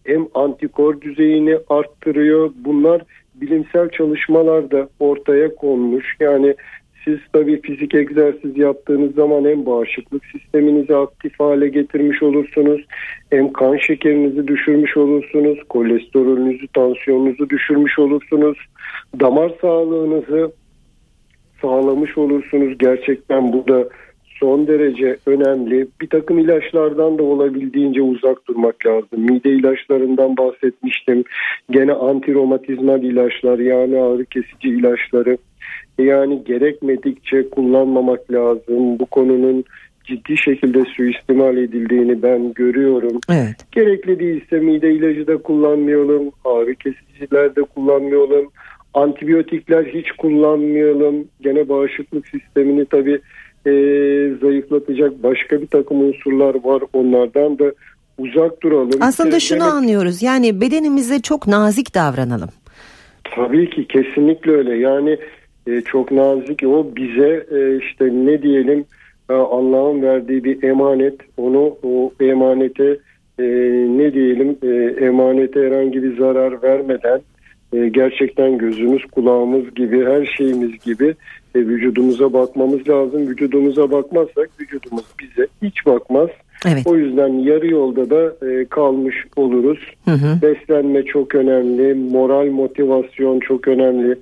hem 0.05 0.28
antikor 0.34 1.01
düzeyini 1.01 1.57
arttırıyor. 1.70 2.51
Bunlar 2.55 3.01
bilimsel 3.36 3.89
çalışmalarda 3.89 4.89
ortaya 4.99 5.55
konmuş. 5.55 6.15
Yani 6.20 6.55
siz 7.05 7.19
tabii 7.33 7.61
fizik 7.61 7.95
egzersiz 7.95 8.57
yaptığınız 8.57 9.15
zaman 9.15 9.45
hem 9.45 9.65
bağışıklık 9.65 10.25
sisteminizi 10.25 10.95
aktif 10.95 11.39
hale 11.39 11.69
getirmiş 11.69 12.23
olursunuz. 12.23 12.81
Hem 13.29 13.53
kan 13.53 13.77
şekerinizi 13.77 14.47
düşürmüş 14.47 14.97
olursunuz. 14.97 15.59
Kolesterolünüzü, 15.69 16.67
tansiyonunuzu 16.67 17.49
düşürmüş 17.49 17.99
olursunuz. 17.99 18.57
Damar 19.19 19.51
sağlığınızı 19.61 20.51
sağlamış 21.61 22.17
olursunuz. 22.17 22.77
Gerçekten 22.77 23.53
bu 23.53 23.67
da 23.67 23.89
son 24.39 24.67
derece 24.67 25.17
önemli. 25.25 25.87
Bir 26.01 26.07
takım 26.07 26.39
ilaçlardan 26.39 27.17
da 27.17 27.23
olabildiğince 27.23 28.01
uzak 28.01 28.47
durmak 28.47 28.85
lazım. 28.85 29.19
Mide 29.19 29.49
ilaçlarından 29.49 30.37
bahsetmiştim. 30.37 31.23
Gene 31.71 31.93
antiromatizmal 31.93 33.03
ilaçlar 33.03 33.59
yani 33.59 34.01
ağrı 34.01 34.25
kesici 34.25 34.69
ilaçları 34.69 35.37
yani 36.03 36.43
gerekmedikçe 36.43 37.49
kullanmamak 37.49 38.31
lazım. 38.31 38.99
Bu 38.99 39.05
konunun 39.05 39.65
ciddi 40.09 40.37
şekilde 40.37 40.83
suistimal 40.85 41.57
edildiğini 41.57 42.23
ben 42.23 42.53
görüyorum. 42.53 43.19
Evet. 43.29 43.55
Gerekli 43.71 44.19
değilse 44.19 44.59
mide 44.59 44.91
ilacı 44.91 45.27
da 45.27 45.37
kullanmayalım, 45.37 46.31
ağrı 46.45 46.75
kesiciler 46.75 47.55
de 47.55 47.61
kullanmayalım, 47.61 48.51
antibiyotikler 48.93 49.85
hiç 49.85 50.11
kullanmayalım. 50.11 51.27
Gene 51.41 51.69
bağışıklık 51.69 52.27
sistemini 52.27 52.85
tabii 52.85 53.19
e, 53.65 53.71
zayıflatacak 54.41 55.23
başka 55.23 55.61
bir 55.61 55.67
takım 55.67 56.01
unsurlar 56.01 56.55
var. 56.63 56.83
Onlardan 56.93 57.59
da 57.59 57.71
uzak 58.17 58.63
duralım. 58.63 58.99
Aslında 59.01 59.39
şunu 59.39 59.59
Demek... 59.59 59.73
anlıyoruz 59.73 60.21
yani 60.21 60.61
bedenimize 60.61 61.21
çok 61.21 61.47
nazik 61.47 61.95
davranalım. 61.95 62.49
Tabii 63.35 63.69
ki 63.69 63.87
kesinlikle 63.87 64.51
öyle. 64.51 64.77
Yani 64.77 65.17
e, 65.70 65.82
çok 65.82 66.11
nazik. 66.11 66.63
O 66.63 66.88
bize 66.95 67.45
e, 67.51 67.78
işte 67.78 68.05
ne 68.05 68.41
diyelim 68.41 68.86
e, 69.30 69.34
Allah'ın 69.34 70.01
verdiği 70.01 70.43
bir 70.43 70.63
emanet. 70.63 71.15
Onu 71.38 71.78
o 71.84 72.11
emanete 72.20 72.97
e, 73.39 73.43
ne 73.97 74.13
diyelim 74.13 74.57
e, 74.63 75.05
emanete 75.05 75.59
herhangi 75.59 76.03
bir 76.03 76.17
zarar 76.17 76.63
vermeden 76.63 77.22
e, 77.74 77.89
gerçekten 77.89 78.57
gözümüz 78.57 79.05
kulağımız 79.05 79.76
gibi 79.76 80.05
her 80.05 80.26
şeyimiz 80.38 80.84
gibi 80.86 81.15
e, 81.55 81.59
vücudumuza 81.59 82.34
bakmamız 82.34 82.89
lazım. 82.89 83.28
Vücudumuza 83.28 83.91
bakmazsak 83.91 84.49
vücudumuz 84.61 85.05
bize 85.20 85.47
hiç 85.61 85.86
bakmaz. 85.86 86.30
Evet. 86.67 86.82
O 86.86 86.95
yüzden 86.95 87.28
yarı 87.28 87.67
yolda 87.67 88.09
da 88.09 88.47
e, 88.47 88.65
kalmış 88.65 89.15
oluruz. 89.36 89.80
Hı 90.05 90.11
hı. 90.11 90.41
Beslenme 90.41 91.03
çok 91.03 91.36
önemli, 91.36 91.93
moral 91.93 92.45
motivasyon 92.45 93.39
çok 93.39 93.67
önemli 93.67 94.15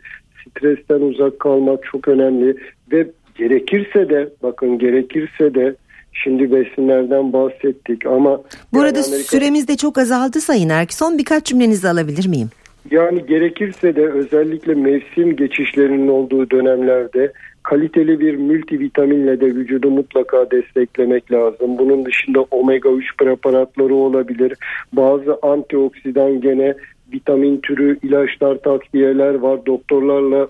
stresten 0.50 1.02
uzak 1.02 1.40
kalmak 1.40 1.84
çok 1.92 2.08
önemli 2.08 2.58
ve 2.92 3.08
gerekirse 3.36 4.10
de 4.10 4.30
bakın 4.44 4.80
gerekirse 4.80 5.56
de 5.56 5.76
şimdi 6.14 6.52
besinlerden 6.52 7.34
bahsettik 7.34 8.06
ama 8.06 8.42
burada 8.74 8.88
yani 8.88 9.08
Amerika... 9.08 9.24
süremiz 9.24 9.68
de 9.68 9.78
çok 9.78 9.98
azaldı 9.98 10.42
Sayın 10.42 10.70
Erk. 10.70 10.94
Son 10.94 11.18
birkaç 11.18 11.46
cümlenizi 11.46 11.90
alabilir 11.90 12.28
miyim? 12.28 12.50
Yani 12.92 13.26
gerekirse 13.26 13.96
de 13.96 14.08
özellikle 14.08 14.76
mevsim 14.76 15.36
geçişlerinin 15.36 16.08
olduğu 16.08 16.50
dönemlerde 16.50 17.34
kaliteli 17.64 18.20
bir 18.20 18.38
multivitaminle 18.38 19.42
de 19.42 19.46
vücudu 19.46 19.92
mutlaka 19.92 20.52
desteklemek 20.52 21.32
lazım. 21.32 21.78
Bunun 21.78 22.06
dışında 22.06 22.42
omega 22.42 22.90
3 22.90 23.18
preparatları 23.18 23.96
olabilir. 23.96 24.54
Bazı 24.94 25.40
antioksidan 25.42 26.42
gene 26.42 26.76
vitamin 27.14 27.58
türü 27.58 28.00
ilaçlar, 28.04 28.56
takviyeler 28.56 29.34
var. 29.34 29.66
Doktorlarla 29.66 30.48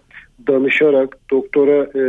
danışarak, 0.47 1.17
doktora 1.31 1.83
e, 1.83 2.01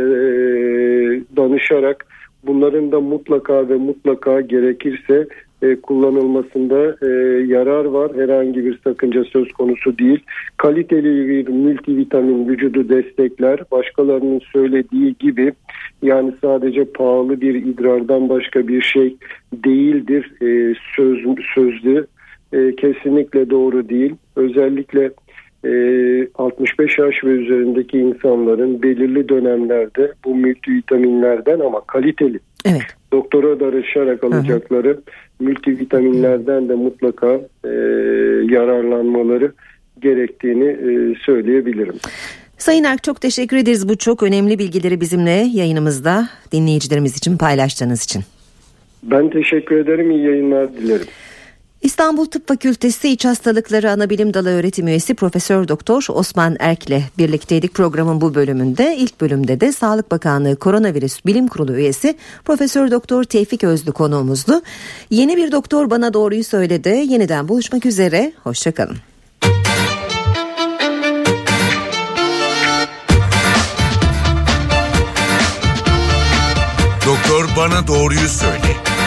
danışarak 1.37 2.05
bunların 2.43 2.91
da 2.91 2.99
mutlaka 2.99 3.69
ve 3.69 3.75
mutlaka 3.75 4.41
gerekirse 4.41 5.27
e, 5.61 5.75
kullanılmasında 5.75 6.97
e, 7.01 7.07
yarar 7.47 7.85
var. 7.85 8.11
Herhangi 8.15 8.65
bir 8.65 8.79
sakınca 8.83 9.23
söz 9.23 9.51
konusu 9.51 9.97
değil. 9.97 10.19
Kaliteli 10.57 11.29
bir 11.29 11.47
multivitamin 11.47 12.49
vücudu 12.49 12.89
destekler. 12.89 13.59
Başkalarının 13.71 14.41
söylediği 14.53 15.15
gibi 15.19 15.53
yani 16.01 16.31
sadece 16.41 16.85
pahalı 16.85 17.41
bir 17.41 17.55
idrardan 17.55 18.29
başka 18.29 18.67
bir 18.67 18.81
şey 18.81 19.15
değildir. 19.53 20.31
E, 20.41 20.75
söz 20.95 21.19
sözlü 21.55 22.07
e, 22.53 22.75
kesinlikle 22.75 23.49
doğru 23.49 23.89
değil. 23.89 24.15
Özellikle 24.35 25.11
e, 25.65 25.71
65 26.35 26.97
yaş 26.97 27.23
ve 27.23 27.29
üzerindeki 27.29 27.97
insanların 27.97 28.81
belirli 28.83 29.29
dönemlerde 29.29 30.13
bu 30.25 30.35
multivitaminlerden 30.35 31.59
ama 31.59 31.81
kaliteli 31.81 32.39
evet. 32.65 32.81
doktora 33.13 33.59
danışarak 33.59 34.23
alacakları 34.23 34.89
Hı-hı. 34.89 35.01
multivitaminlerden 35.39 36.69
de 36.69 36.75
mutlaka 36.75 37.41
e, 37.63 37.69
yararlanmaları 38.53 39.51
gerektiğini 40.01 40.67
e, 40.67 41.15
söyleyebilirim. 41.25 41.95
Sayın 42.57 42.83
Erk 42.83 43.03
çok 43.03 43.21
teşekkür 43.21 43.57
ederiz 43.57 43.89
bu 43.89 43.97
çok 43.97 44.23
önemli 44.23 44.59
bilgileri 44.59 45.01
bizimle 45.01 45.47
yayınımızda 45.53 46.29
dinleyicilerimiz 46.51 47.17
için 47.17 47.37
paylaştığınız 47.37 48.03
için. 48.03 48.21
Ben 49.03 49.29
teşekkür 49.29 49.77
ederim. 49.77 50.11
İyi 50.11 50.25
yayınlar 50.25 50.73
dilerim. 50.73 51.07
İstanbul 51.81 52.25
Tıp 52.25 52.47
Fakültesi 52.47 53.09
İç 53.09 53.25
Hastalıkları 53.25 53.91
Anabilim 53.91 54.33
Dalı 54.33 54.49
öğretim 54.49 54.87
üyesi 54.87 55.13
Profesör 55.13 55.67
Doktor 55.67 56.05
Osman 56.09 56.55
Erk'le 56.59 57.01
birlikteydik 57.17 57.73
programın 57.73 58.21
bu 58.21 58.35
bölümünde. 58.35 58.95
İlk 58.97 59.21
bölümde 59.21 59.61
de 59.61 59.71
Sağlık 59.71 60.11
Bakanlığı 60.11 60.55
Koronavirüs 60.55 61.25
Bilim 61.25 61.47
Kurulu 61.47 61.73
üyesi 61.73 62.17
Profesör 62.45 62.91
Doktor 62.91 63.23
Tevfik 63.23 63.63
Özlü 63.63 63.91
konuğumuzdu. 63.91 64.61
Yeni 65.09 65.37
bir 65.37 65.51
doktor 65.51 65.89
bana 65.89 66.13
doğruyu 66.13 66.43
söyledi. 66.43 66.89
Yeniden 66.89 67.47
buluşmak 67.47 67.85
üzere. 67.85 68.33
Hoşçakalın. 68.43 68.97
Doktor 77.05 77.49
bana 77.57 77.87
doğruyu 77.87 78.27
söyle. 78.27 78.98